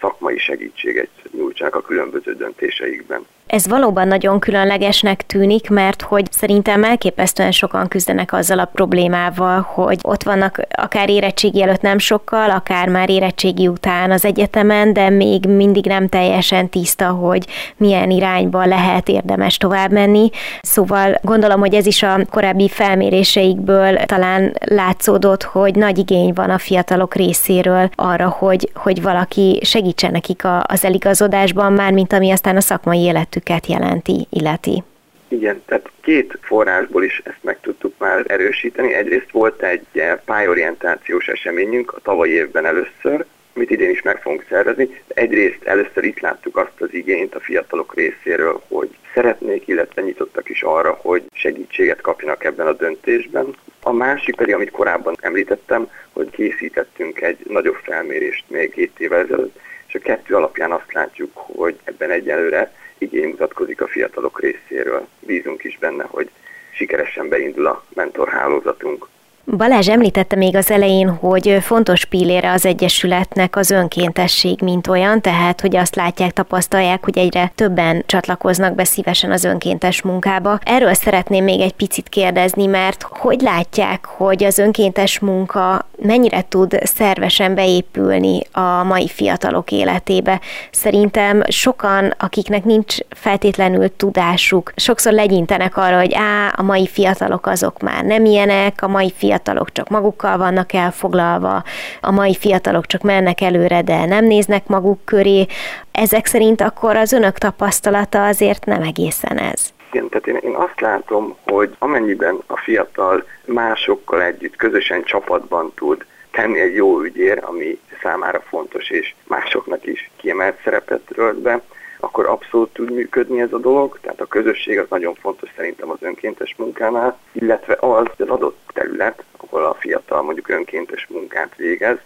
szakmai 0.00 0.38
segítséget 0.38 1.08
nyújtsanak 1.30 1.74
a 1.74 1.80
különböző 1.80 2.34
döntéseikben. 2.34 3.26
Ez 3.46 3.68
valóban 3.68 4.08
nagyon 4.08 4.38
különlegesnek 4.38 5.26
tűnik, 5.26 5.70
mert 5.70 6.02
hogy 6.02 6.32
szerintem 6.32 6.84
elképesztően 6.84 7.52
sokan 7.52 7.88
küzdenek 7.88 8.32
azzal 8.32 8.58
a 8.58 8.64
problémával, 8.64 9.60
hogy 9.60 9.98
ott 10.02 10.22
vannak 10.22 10.60
akár 10.76 11.10
érettségi 11.10 11.62
előtt 11.62 11.80
nem 11.80 11.98
sokkal, 11.98 12.50
akár 12.50 12.88
már 12.88 13.10
érettségi 13.10 13.68
után 13.68 14.10
az 14.10 14.24
egyetemen, 14.24 14.92
de 14.92 15.10
még 15.10 15.44
mindig 15.44 15.86
nem 15.86 16.08
teljesen 16.08 16.68
tiszta, 16.68 17.08
hogy 17.08 17.46
milyen 17.76 18.10
irányba 18.10 18.64
lehet 18.64 19.08
érdemes 19.08 19.56
tovább 19.56 19.92
menni. 19.92 20.30
Szóval 20.62 21.18
gondolom, 21.22 21.60
hogy 21.60 21.74
ez 21.74 21.86
is 21.86 22.02
a 22.02 22.18
korábbi 22.30 22.68
felméréseikből 22.68 23.96
talán 23.96 24.52
látszódott, 24.64 25.42
hogy 25.42 25.74
nagy 25.74 25.98
igény 25.98 26.32
van 26.34 26.50
a 26.50 26.58
fiatalok 26.58 27.14
részéről 27.14 27.90
arra, 27.94 28.28
hogy, 28.28 28.70
hogy 28.74 29.02
valaki 29.02 29.60
segítsen 29.62 30.10
nekik 30.10 30.42
az 30.62 30.84
eligazodásban, 30.84 31.72
már 31.72 31.92
mint 31.92 32.12
ami 32.12 32.30
aztán 32.30 32.56
a 32.56 32.60
szakmai 32.60 33.00
élet 33.00 33.34
életüket 33.36 33.66
jelenti, 33.66 34.26
illeti. 34.30 34.82
Igen, 35.28 35.62
tehát 35.66 35.90
két 36.00 36.38
forrásból 36.40 37.04
is 37.04 37.20
ezt 37.24 37.42
meg 37.42 37.60
tudtuk 37.60 37.94
már 37.98 38.24
erősíteni. 38.26 38.94
Egyrészt 38.94 39.30
volt 39.30 39.62
egy 39.62 39.86
pályorientációs 40.24 41.26
eseményünk 41.26 41.92
a 41.92 42.00
tavalyi 42.02 42.32
évben 42.32 42.66
először, 42.66 43.24
amit 43.54 43.70
idén 43.70 43.90
is 43.90 44.02
meg 44.02 44.20
fogunk 44.20 44.44
szervezni. 44.48 45.00
Egyrészt 45.08 45.64
először 45.64 46.04
itt 46.04 46.20
láttuk 46.20 46.56
azt 46.56 46.80
az 46.80 46.94
igényt 46.94 47.34
a 47.34 47.40
fiatalok 47.40 47.94
részéről, 47.94 48.62
hogy 48.68 48.96
szeretnék, 49.14 49.68
illetve 49.68 50.02
nyitottak 50.02 50.48
is 50.48 50.62
arra, 50.62 50.98
hogy 51.02 51.22
segítséget 51.32 52.00
kapjanak 52.00 52.44
ebben 52.44 52.66
a 52.66 52.72
döntésben. 52.72 53.56
A 53.82 53.92
másik 53.92 54.36
pedig, 54.36 54.54
amit 54.54 54.70
korábban 54.70 55.16
említettem, 55.20 55.90
hogy 56.12 56.30
készítettünk 56.30 57.20
egy 57.20 57.38
nagyobb 57.48 57.78
felmérést 57.82 58.44
még 58.48 58.72
két 58.72 59.00
évvel 59.00 59.20
ezelőtt, 59.20 59.58
és 59.86 59.94
a 59.94 59.98
kettő 59.98 60.34
alapján 60.34 60.72
azt 60.72 60.92
látjuk, 60.92 61.30
hogy 61.34 61.78
ebben 61.84 62.10
egyelőre 62.10 62.72
igény 62.98 63.28
mutatkozik 63.28 63.80
a 63.80 63.86
fiatalok 63.86 64.40
részéről. 64.40 65.08
Bízunk 65.20 65.64
is 65.64 65.78
benne, 65.78 66.04
hogy 66.04 66.30
sikeresen 66.72 67.28
beindul 67.28 67.66
a 67.66 67.84
mentorhálózatunk. 67.94 69.08
Balázs 69.54 69.88
említette 69.88 70.36
még 70.36 70.56
az 70.56 70.70
elején, 70.70 71.08
hogy 71.08 71.58
fontos 71.60 72.04
pillére 72.04 72.52
az 72.52 72.66
Egyesületnek 72.66 73.56
az 73.56 73.70
önkéntesség, 73.70 74.60
mint 74.62 74.86
olyan, 74.86 75.20
tehát 75.20 75.60
hogy 75.60 75.76
azt 75.76 75.94
látják, 75.94 76.32
tapasztalják, 76.32 77.04
hogy 77.04 77.18
egyre 77.18 77.52
többen 77.54 78.02
csatlakoznak 78.06 78.74
be 78.74 78.84
szívesen 78.84 79.30
az 79.30 79.44
önkéntes 79.44 80.02
munkába. 80.02 80.58
Erről 80.64 80.94
szeretném 80.94 81.44
még 81.44 81.60
egy 81.60 81.72
picit 81.72 82.08
kérdezni, 82.08 82.66
mert 82.66 83.02
hogy 83.02 83.40
látják, 83.40 84.04
hogy 84.04 84.44
az 84.44 84.58
önkéntes 84.58 85.18
munka 85.18 85.86
mennyire 86.02 86.44
tud 86.48 86.78
szervesen 86.82 87.54
beépülni 87.54 88.40
a 88.52 88.82
mai 88.82 89.08
fiatalok 89.08 89.70
életébe? 89.70 90.40
Szerintem 90.70 91.42
sokan, 91.48 92.14
akiknek 92.18 92.64
nincs 92.64 92.96
feltétlenül 93.08 93.96
tudásuk, 93.96 94.72
sokszor 94.76 95.12
legyintenek 95.12 95.76
arra, 95.76 95.98
hogy 95.98 96.14
á, 96.14 96.54
a 96.56 96.62
mai 96.62 96.86
fiatalok 96.86 97.46
azok 97.46 97.80
már 97.80 98.04
nem 98.04 98.24
ilyenek, 98.24 98.82
a 98.82 98.88
mai 98.88 99.12
fiatalok 99.16 99.34
fiatalok 99.36 99.72
csak 99.72 99.88
magukkal 99.88 100.36
vannak 100.36 100.72
elfoglalva, 100.72 101.62
a 102.00 102.10
mai 102.10 102.34
fiatalok 102.34 102.86
csak 102.86 103.02
mennek 103.02 103.40
előre, 103.40 103.82
de 103.82 104.04
nem 104.04 104.24
néznek 104.24 104.66
maguk 104.66 105.04
köré. 105.04 105.46
Ezek 105.92 106.26
szerint 106.26 106.60
akkor 106.60 106.96
az 106.96 107.12
önök 107.12 107.38
tapasztalata 107.38 108.26
azért 108.26 108.64
nem 108.64 108.82
egészen 108.82 109.38
ez. 109.38 109.74
Igen, 109.92 110.08
tehát 110.08 110.26
én, 110.26 110.36
én 110.50 110.54
azt 110.54 110.80
látom, 110.80 111.36
hogy 111.42 111.76
amennyiben 111.78 112.38
a 112.46 112.56
fiatal 112.56 113.24
másokkal 113.44 114.22
együtt, 114.22 114.56
közösen 114.56 115.02
csapatban 115.04 115.72
tud 115.74 116.04
tenni 116.30 116.60
egy 116.60 116.74
jó 116.74 117.00
ügyér, 117.00 117.38
ami 117.42 117.78
számára 118.02 118.40
fontos, 118.48 118.90
és 118.90 119.14
másoknak 119.26 119.86
is 119.86 120.10
kiemelt 120.16 120.56
szerepet 120.64 121.00
tölt 121.14 121.38
be, 121.38 121.60
akkor 122.06 122.26
abszolút 122.26 122.72
tud 122.72 122.90
működni 122.90 123.40
ez 123.40 123.52
a 123.52 123.58
dolog, 123.58 123.98
tehát 124.00 124.20
a 124.20 124.26
közösség 124.26 124.78
az 124.78 124.86
nagyon 124.88 125.14
fontos 125.14 125.50
szerintem 125.56 125.90
az 125.90 125.96
önkéntes 126.00 126.54
munkánál, 126.56 127.18
illetve 127.32 127.76
az, 127.80 128.06
az 128.18 128.28
adott 128.28 128.58
terület, 128.72 129.22
ahol 129.36 129.64
a 129.64 129.74
fiatal 129.74 130.22
mondjuk 130.22 130.48
önkéntes 130.48 131.06
munkát 131.10 131.56
végez, 131.56 131.98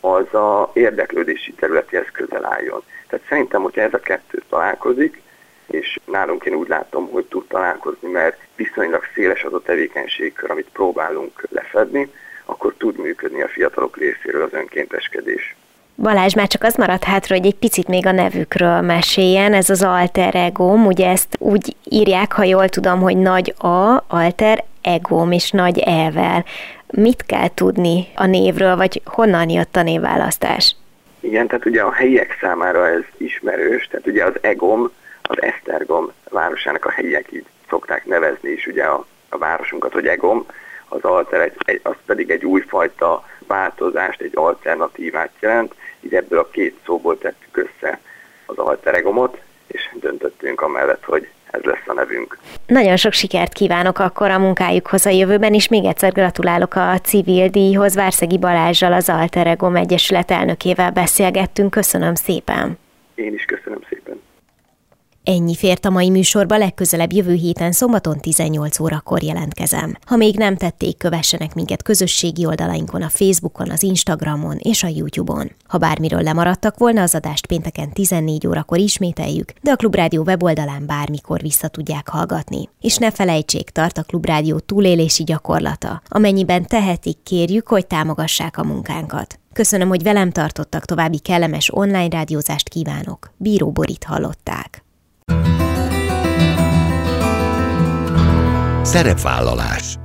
az 0.00 0.34
a 0.34 0.70
érdeklődési 0.72 1.52
területéhez 1.52 2.06
közel 2.12 2.44
álljon. 2.44 2.82
Tehát 3.08 3.26
szerintem, 3.28 3.62
hogyha 3.62 3.80
ez 3.80 3.94
a 3.94 4.00
kettő 4.00 4.42
találkozik, 4.48 5.22
és 5.66 5.98
nálunk 6.04 6.44
én 6.44 6.54
úgy 6.54 6.68
látom, 6.68 7.10
hogy 7.10 7.24
tud 7.24 7.46
találkozni, 7.46 8.10
mert 8.10 8.38
viszonylag 8.56 9.02
széles 9.14 9.44
az 9.44 9.52
a 9.52 9.62
tevékenységkör, 9.62 10.50
amit 10.50 10.68
próbálunk 10.72 11.46
lefedni, 11.50 12.12
akkor 12.44 12.74
tud 12.76 12.98
működni 12.98 13.42
a 13.42 13.48
fiatalok 13.48 13.96
részéről 13.96 14.42
az 14.42 14.52
önkénteskedés. 14.52 15.56
Balázs, 16.02 16.34
már 16.34 16.46
csak 16.46 16.62
az 16.62 16.74
maradt 16.74 17.04
hátra, 17.04 17.36
hogy 17.36 17.46
egy 17.46 17.54
picit 17.54 17.88
még 17.88 18.06
a 18.06 18.12
nevükről 18.12 18.80
meséljen, 18.80 19.54
ez 19.54 19.70
az 19.70 19.82
alter 19.82 20.34
egóm, 20.34 20.86
ugye 20.86 21.08
ezt 21.08 21.36
úgy 21.38 21.76
írják, 21.84 22.32
ha 22.32 22.42
jól 22.44 22.68
tudom, 22.68 23.00
hogy 23.00 23.16
nagy 23.16 23.54
A, 23.58 24.04
alter 24.08 24.64
egóm 24.82 25.32
és 25.32 25.50
nagy 25.50 25.78
E-vel. 25.78 26.44
Mit 26.86 27.26
kell 27.26 27.48
tudni 27.54 28.06
a 28.14 28.26
névről, 28.26 28.76
vagy 28.76 29.00
honnan 29.04 29.48
jött 29.48 29.76
a 29.76 29.82
névválasztás? 29.82 30.76
Igen, 31.20 31.46
tehát 31.46 31.66
ugye 31.66 31.82
a 31.82 31.92
helyiek 31.92 32.36
számára 32.40 32.88
ez 32.88 33.02
ismerős, 33.16 33.86
tehát 33.86 34.06
ugye 34.06 34.24
az 34.24 34.34
egom, 34.40 34.90
az 35.22 35.42
Esztergom 35.42 36.12
városának 36.30 36.84
a 36.84 36.90
helyiek 36.90 37.32
így 37.32 37.46
szokták 37.68 38.06
nevezni 38.06 38.50
is 38.50 38.66
ugye 38.66 38.84
a, 38.84 39.06
a 39.28 39.38
városunkat, 39.38 39.92
hogy 39.92 40.06
egom, 40.06 40.46
az 40.88 41.02
alter, 41.02 41.40
egy, 41.40 41.54
egy, 41.58 41.80
az 41.82 41.94
pedig 42.06 42.30
egy 42.30 42.44
újfajta 42.44 43.24
változást, 43.46 44.20
egy 44.20 44.32
alternatívát 44.34 45.30
jelent, 45.40 45.74
így 46.00 46.14
ebből 46.14 46.38
a 46.38 46.48
két 46.50 46.78
szóból 46.86 47.18
tettük 47.18 47.56
össze 47.56 48.00
az 48.46 48.58
alteregomot, 48.58 49.40
és 49.66 49.90
döntöttünk 50.00 50.60
amellett, 50.60 51.04
hogy 51.04 51.28
ez 51.50 51.62
lesz 51.62 51.86
a 51.86 51.92
nevünk. 51.92 52.38
Nagyon 52.66 52.96
sok 52.96 53.12
sikert 53.12 53.52
kívánok 53.52 53.98
akkor 53.98 54.30
a 54.30 54.38
munkájukhoz 54.38 55.06
a 55.06 55.10
jövőben, 55.10 55.54
és 55.54 55.68
még 55.68 55.84
egyszer 55.84 56.12
gratulálok 56.12 56.74
a 56.74 56.98
civil 56.98 57.48
díjhoz. 57.48 57.94
Várszegi 57.94 58.38
Balázsjal, 58.38 58.92
az 58.92 59.08
Alteregom 59.08 59.76
Egyesület 59.76 60.30
elnökével 60.30 60.90
beszélgettünk. 60.90 61.70
Köszönöm 61.70 62.14
szépen! 62.14 62.78
Én 63.14 63.34
is 63.34 63.44
köszönöm 63.44 63.80
szépen! 63.88 64.27
Ennyi 65.28 65.54
fért 65.54 65.84
a 65.84 65.90
mai 65.90 66.10
műsorba, 66.10 66.56
legközelebb 66.56 67.12
jövő 67.12 67.34
héten 67.34 67.72
szombaton 67.72 68.20
18 68.20 68.80
órakor 68.80 69.22
jelentkezem. 69.22 69.96
Ha 70.06 70.16
még 70.16 70.36
nem 70.36 70.56
tették, 70.56 70.96
kövessenek 70.96 71.54
minket 71.54 71.82
közösségi 71.82 72.46
oldalainkon, 72.46 73.02
a 73.02 73.08
Facebookon, 73.08 73.70
az 73.70 73.82
Instagramon 73.82 74.56
és 74.56 74.82
a 74.82 74.88
YouTube-on. 74.94 75.50
Ha 75.66 75.78
bármiről 75.78 76.22
lemaradtak 76.22 76.78
volna, 76.78 77.02
az 77.02 77.14
adást 77.14 77.46
pénteken 77.46 77.92
14 77.92 78.46
órakor 78.46 78.78
ismételjük, 78.78 79.52
de 79.62 79.70
a 79.70 79.76
Klubrádió 79.76 80.22
weboldalán 80.22 80.86
bármikor 80.86 81.40
vissza 81.40 81.68
tudják 81.68 82.08
hallgatni. 82.08 82.68
És 82.80 82.96
ne 82.96 83.10
felejtsék, 83.10 83.70
tart 83.70 83.98
a 83.98 84.02
Klubrádió 84.02 84.58
túlélési 84.58 85.24
gyakorlata. 85.24 86.02
Amennyiben 86.08 86.66
tehetik, 86.66 87.18
kérjük, 87.22 87.68
hogy 87.68 87.86
támogassák 87.86 88.58
a 88.58 88.64
munkánkat. 88.64 89.38
Köszönöm, 89.52 89.88
hogy 89.88 90.02
velem 90.02 90.30
tartottak, 90.30 90.84
további 90.84 91.18
kellemes 91.18 91.74
online 91.74 92.08
rádiózást 92.08 92.68
kívánok. 92.68 93.32
Bíró 93.36 93.70
Borit 93.70 94.04
hallották. 94.04 94.86
Szerepvállalás 98.82 99.98